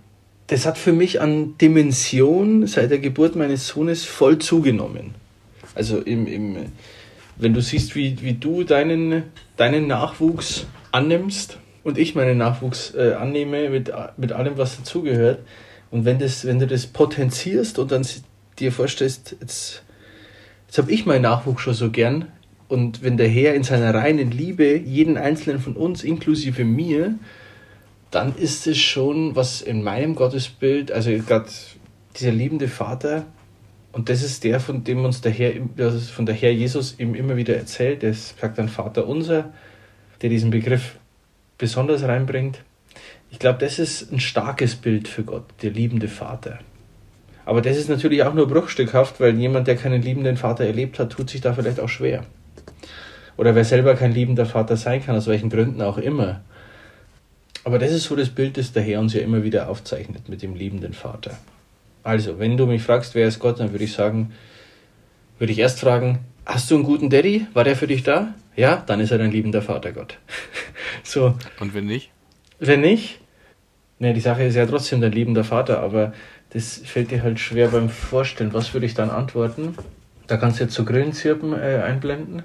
das 0.48 0.66
hat 0.66 0.80
für 0.80 0.94
mich 0.94 1.22
an 1.22 1.60
Dimension 1.60 2.66
seit 2.66 2.90
der 2.90 2.98
Geburt 2.98 3.36
meines 3.36 3.68
Sohnes 3.68 4.04
voll 4.04 4.40
zugenommen. 4.40 5.14
Also 5.76 6.00
im, 6.00 6.26
im, 6.26 6.56
wenn 7.36 7.54
du 7.54 7.62
siehst, 7.62 7.96
wie, 7.96 8.20
wie 8.24 8.34
du 8.34 8.64
deinen, 8.64 9.26
deinen 9.58 9.86
Nachwuchs 9.86 10.66
annimmst 10.92 11.60
und 11.84 12.00
ich 12.00 12.16
meinen 12.16 12.40
Nachwuchs 12.40 12.96
äh, 12.96 13.14
annehme 13.14 13.70
mit, 13.70 13.92
mit 14.18 14.32
allem, 14.32 14.58
was 14.58 14.78
dazugehört, 14.78 15.42
und 15.90 16.04
wenn, 16.04 16.20
das, 16.20 16.46
wenn 16.46 16.60
du 16.60 16.68
das 16.68 16.88
potenzierst 16.88 17.80
und 17.80 17.92
dann 17.92 18.04
dir 18.60 18.72
vorstellst, 18.72 19.36
jetzt, 19.40 19.84
jetzt 20.68 20.78
habe 20.78 20.92
ich 20.92 21.06
meinen 21.06 21.24
Nachwuchs 21.24 21.62
schon 21.62 21.74
so 21.74 21.92
gern, 21.92 22.32
und 22.68 23.02
wenn 23.02 23.16
der 23.16 23.30
Herr 23.30 23.54
in 23.54 23.64
seiner 23.64 23.94
reinen 23.94 24.30
Liebe 24.30 24.78
jeden 24.78 25.18
einzelnen 25.18 25.60
von 25.60 25.78
uns, 25.78 26.04
inklusive 26.04 26.66
mir, 26.66 27.16
dann 28.12 28.36
ist 28.36 28.68
es 28.68 28.78
schon, 28.78 29.36
was 29.36 29.62
in 29.62 29.84
meinem 29.84 30.16
Gottesbild, 30.16 30.92
also 30.92 31.12
gerade 31.12 31.50
dieser 32.18 32.32
liebende 32.32 32.68
Vater, 32.68 33.26
und 33.98 34.10
das 34.10 34.22
ist 34.22 34.44
der, 34.44 34.60
von 34.60 34.84
dem 34.84 35.04
uns 35.04 35.22
der 35.22 35.32
Herr, 35.32 35.54
von 36.14 36.28
der 36.28 36.36
Herr 36.36 36.52
Jesus 36.52 37.00
ihm 37.00 37.16
immer 37.16 37.36
wieder 37.36 37.56
erzählt. 37.56 38.04
Der 38.04 38.14
sagt 38.14 38.60
dann 38.60 38.70
Vater 38.70 39.08
unser, 39.08 39.54
der 40.22 40.30
diesen 40.30 40.52
Begriff 40.52 40.98
besonders 41.58 42.04
reinbringt. 42.04 42.62
Ich 43.32 43.40
glaube, 43.40 43.58
das 43.58 43.80
ist 43.80 44.12
ein 44.12 44.20
starkes 44.20 44.76
Bild 44.76 45.08
für 45.08 45.24
Gott, 45.24 45.46
der 45.64 45.72
liebende 45.72 46.10
Vater. 46.10 46.60
Aber 47.48 47.62
das 47.62 47.78
ist 47.78 47.88
natürlich 47.88 48.24
auch 48.24 48.34
nur 48.34 48.46
bruchstückhaft, 48.46 49.22
weil 49.22 49.40
jemand, 49.40 49.68
der 49.70 49.78
keinen 49.78 50.02
liebenden 50.02 50.36
Vater 50.36 50.66
erlebt 50.66 51.00
hat, 51.00 51.14
tut 51.14 51.30
sich 51.30 51.40
da 51.40 51.54
vielleicht 51.54 51.80
auch 51.80 51.88
schwer. 51.88 52.26
Oder 53.38 53.56
wer 53.56 53.64
selber 53.64 53.96
kein 53.96 54.12
liebender 54.12 54.46
Vater 54.46 54.76
sein 54.76 55.02
kann, 55.02 55.16
aus 55.16 55.28
welchen 55.28 55.50
Gründen 55.50 55.82
auch 55.82 55.98
immer. 55.98 56.42
Aber 57.64 57.80
das 57.80 57.94
ist 57.94 58.04
so 58.04 58.18
das 58.18 58.28
Bild, 58.28 58.58
das 58.58 58.74
der 58.74 58.84
Herr 58.84 59.00
uns 59.00 59.14
ja 59.14 59.22
immer 59.22 59.46
wieder 59.46 59.70
aufzeichnet 59.70 60.28
mit 60.28 60.42
dem 60.42 60.56
liebenden 60.56 60.92
Vater. 60.92 61.38
Also, 62.04 62.38
wenn 62.38 62.58
du 62.58 62.66
mich 62.66 62.84
fragst, 62.84 63.16
wer 63.16 63.30
ist 63.30 63.40
Gott, 63.40 63.62
dann 63.62 63.72
würde 63.72 63.86
ich 63.86 63.94
sagen, 63.94 64.34
würde 65.40 65.54
ich 65.54 65.60
erst 65.60 65.80
fragen, 65.80 66.20
hast 66.46 66.70
du 66.70 66.76
einen 66.76 66.84
guten 66.84 67.10
Daddy? 67.10 67.48
War 67.54 67.64
der 67.64 67.78
für 67.78 67.88
dich 67.88 68.04
da? 68.04 68.34
Ja, 68.58 68.84
dann 68.86 69.00
ist 69.00 69.12
er 69.12 69.20
dein 69.20 69.32
liebender 69.32 69.62
Vater 69.62 69.94
Gott. 69.94 70.18
so. 71.04 71.36
Und 71.62 71.74
wenn 71.74 71.86
nicht? 71.86 72.12
Wenn 72.60 72.82
nicht? 72.82 73.22
Ne, 74.00 74.14
die 74.14 74.20
Sache 74.20 74.44
ist 74.44 74.56
ja 74.56 74.66
trotzdem 74.66 75.02
dein 75.02 75.12
liebender 75.14 75.44
Vater, 75.44 75.80
aber 75.80 76.14
das 76.58 76.82
fällt 76.84 77.12
dir 77.12 77.22
halt 77.22 77.40
schwer 77.40 77.68
beim 77.68 77.88
Vorstellen. 77.88 78.52
Was 78.52 78.74
würde 78.74 78.88
ich 78.88 78.96
dann 78.96 79.12
antworten? 79.12 79.78
Da 80.26 80.38
kannst 80.38 80.60
du 80.60 80.64
jetzt 80.64 80.74
so 80.74 80.86
Grillenzirpen 80.86 81.54
äh, 81.54 81.84
einblenden. 81.86 82.42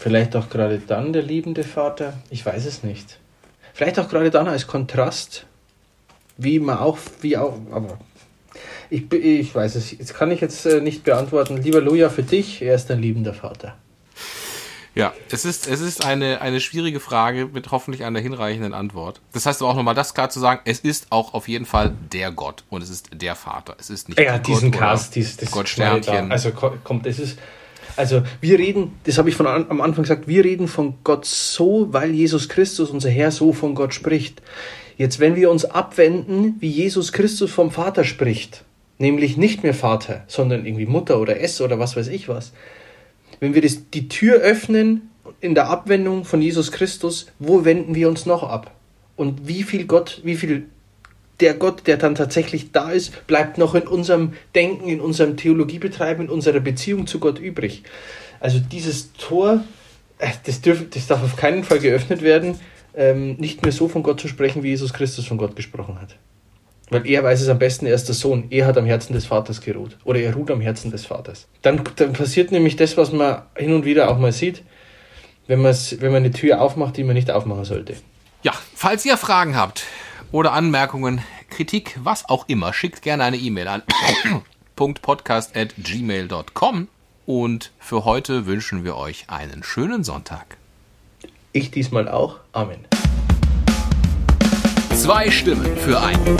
Vielleicht 0.00 0.34
auch 0.34 0.50
gerade 0.50 0.80
dann 0.84 1.12
der 1.12 1.22
liebende 1.22 1.62
Vater, 1.62 2.14
ich 2.30 2.44
weiß 2.44 2.66
es 2.66 2.82
nicht. 2.82 3.20
Vielleicht 3.72 4.00
auch 4.00 4.08
gerade 4.08 4.32
dann 4.32 4.48
als 4.48 4.66
Kontrast, 4.66 5.46
wie 6.36 6.58
man 6.58 6.78
auch, 6.78 6.98
wie 7.20 7.36
auch, 7.36 7.56
aber 7.70 7.98
ich, 8.90 9.10
ich 9.12 9.54
weiß 9.54 9.76
es, 9.76 9.92
jetzt 9.92 10.14
kann 10.14 10.32
ich 10.32 10.40
jetzt 10.40 10.66
äh, 10.66 10.80
nicht 10.80 11.04
beantworten. 11.04 11.58
Lieber 11.58 11.80
Luja, 11.80 12.08
für 12.08 12.24
dich, 12.24 12.60
er 12.60 12.74
ist 12.74 12.90
ein 12.90 13.00
liebender 13.00 13.34
Vater. 13.34 13.76
Ja, 14.94 15.12
es 15.30 15.44
ist, 15.44 15.66
es 15.66 15.80
ist 15.80 16.04
eine, 16.04 16.40
eine 16.40 16.60
schwierige 16.60 17.00
Frage 17.00 17.48
mit 17.52 17.72
hoffentlich 17.72 18.04
einer 18.04 18.20
hinreichenden 18.20 18.74
Antwort. 18.74 19.20
Das 19.32 19.44
heißt 19.44 19.60
aber 19.60 19.72
auch 19.72 19.76
nochmal 19.76 19.96
das 19.96 20.14
klar 20.14 20.30
zu 20.30 20.38
sagen, 20.38 20.60
es 20.64 20.80
ist 20.80 21.08
auch 21.10 21.34
auf 21.34 21.48
jeden 21.48 21.66
Fall 21.66 21.92
der 22.12 22.30
Gott 22.30 22.62
und 22.70 22.82
es 22.82 22.90
ist 22.90 23.08
der 23.12 23.34
Vater. 23.34 23.76
Es 23.80 23.90
ist 23.90 24.08
nicht 24.08 24.20
ja, 24.20 24.38
diesen 24.38 24.70
Gott 24.70 24.80
Cast, 24.80 25.16
dies, 25.16 25.36
das 25.36 25.50
Gott 25.50 25.68
Sternchen. 25.68 26.30
Also 26.30 26.52
kommt, 26.52 27.06
es 27.06 27.18
ist, 27.18 27.38
also 27.96 28.22
wir 28.40 28.58
reden, 28.58 28.98
das 29.04 29.18
habe 29.18 29.28
ich 29.28 29.34
von 29.34 29.48
am 29.48 29.80
Anfang 29.80 30.04
gesagt, 30.04 30.28
wir 30.28 30.44
reden 30.44 30.68
von 30.68 30.94
Gott 31.02 31.24
so, 31.24 31.92
weil 31.92 32.10
Jesus 32.12 32.48
Christus, 32.48 32.90
unser 32.90 33.10
Herr, 33.10 33.32
so 33.32 33.52
von 33.52 33.74
Gott 33.74 33.94
spricht. 33.94 34.42
Jetzt, 34.96 35.18
wenn 35.18 35.34
wir 35.34 35.50
uns 35.50 35.64
abwenden, 35.64 36.54
wie 36.60 36.70
Jesus 36.70 37.12
Christus 37.12 37.50
vom 37.50 37.72
Vater 37.72 38.04
spricht, 38.04 38.64
nämlich 38.98 39.36
nicht 39.36 39.64
mehr 39.64 39.74
Vater, 39.74 40.22
sondern 40.28 40.66
irgendwie 40.66 40.86
Mutter 40.86 41.18
oder 41.18 41.40
S 41.40 41.60
oder 41.60 41.80
was 41.80 41.96
weiß 41.96 42.06
ich 42.06 42.28
was, 42.28 42.52
wenn 43.40 43.54
wir 43.54 43.62
das, 43.62 43.90
die 43.90 44.08
Tür 44.08 44.36
öffnen 44.36 45.10
in 45.40 45.54
der 45.54 45.68
Abwendung 45.68 46.24
von 46.24 46.40
Jesus 46.40 46.72
Christus, 46.72 47.26
wo 47.38 47.64
wenden 47.64 47.94
wir 47.94 48.08
uns 48.08 48.26
noch 48.26 48.42
ab? 48.42 48.74
Und 49.16 49.46
wie 49.46 49.62
viel 49.62 49.86
Gott, 49.86 50.20
wie 50.24 50.36
viel 50.36 50.66
der 51.40 51.54
Gott, 51.54 51.86
der 51.86 51.96
dann 51.96 52.14
tatsächlich 52.14 52.72
da 52.72 52.90
ist, 52.90 53.26
bleibt 53.26 53.58
noch 53.58 53.74
in 53.74 53.86
unserem 53.86 54.34
Denken, 54.54 54.88
in 54.88 55.00
unserem 55.00 55.36
Theologiebetreiben, 55.36 56.26
in 56.26 56.30
unserer 56.30 56.60
Beziehung 56.60 57.06
zu 57.06 57.18
Gott 57.18 57.38
übrig. 57.38 57.82
Also 58.40 58.60
dieses 58.60 59.12
Tor, 59.14 59.64
äh, 60.18 60.30
das, 60.44 60.60
dürf, 60.60 60.88
das 60.90 61.06
darf 61.06 61.22
auf 61.22 61.36
keinen 61.36 61.64
Fall 61.64 61.80
geöffnet 61.80 62.22
werden, 62.22 62.58
ähm, 62.94 63.34
nicht 63.36 63.62
mehr 63.62 63.72
so 63.72 63.88
von 63.88 64.02
Gott 64.02 64.20
zu 64.20 64.28
sprechen, 64.28 64.62
wie 64.62 64.68
Jesus 64.68 64.92
Christus 64.92 65.26
von 65.26 65.38
Gott 65.38 65.56
gesprochen 65.56 66.00
hat. 66.00 66.16
Weil 66.90 67.06
er 67.06 67.24
weiß 67.24 67.40
es 67.40 67.48
am 67.48 67.58
besten, 67.58 67.86
er 67.86 67.94
ist 67.94 68.08
der 68.08 68.14
Sohn. 68.14 68.44
Er 68.50 68.66
hat 68.66 68.76
am 68.76 68.84
Herzen 68.84 69.14
des 69.14 69.26
Vaters 69.26 69.60
geruht. 69.60 69.96
Oder 70.04 70.20
er 70.20 70.34
ruht 70.34 70.50
am 70.50 70.60
Herzen 70.60 70.90
des 70.90 71.06
Vaters. 71.06 71.46
Dann, 71.62 71.82
dann 71.96 72.12
passiert 72.12 72.52
nämlich 72.52 72.76
das, 72.76 72.96
was 72.96 73.10
man 73.10 73.42
hin 73.56 73.72
und 73.72 73.84
wieder 73.84 74.10
auch 74.10 74.18
mal 74.18 74.32
sieht. 74.32 74.62
wenn, 75.46 75.62
wenn 75.62 76.12
man 76.12 76.16
eine 76.16 76.30
Tür 76.30 76.60
aufmacht, 76.60 76.96
die 76.96 77.04
man 77.04 77.14
nicht 77.14 77.30
aufmachen 77.30 77.64
sollte. 77.64 77.94
Ja, 78.42 78.52
falls 78.74 79.04
ihr 79.06 79.16
Fragen 79.16 79.56
habt 79.56 79.84
oder 80.32 80.52
Anmerkungen, 80.52 81.22
Kritik, 81.50 81.98
was 82.02 82.28
auch 82.28 82.48
immer, 82.48 82.72
schickt 82.72 83.02
gerne 83.02 83.24
eine 83.24 83.36
E-Mail 83.36 83.68
an 83.68 83.82
podcast.gmail.com 84.76 86.88
und 87.26 87.72
für 87.78 88.04
heute 88.04 88.46
wünschen 88.46 88.84
wir 88.84 88.96
euch 88.96 89.26
einen 89.28 89.62
schönen 89.62 90.04
Sonntag. 90.04 90.56
Ich 91.52 91.70
diesmal 91.70 92.08
auch. 92.08 92.40
Amen. 92.52 92.84
Zwei 95.04 95.30
Stimmen 95.30 95.76
für 95.76 96.00
einen. 96.00 96.38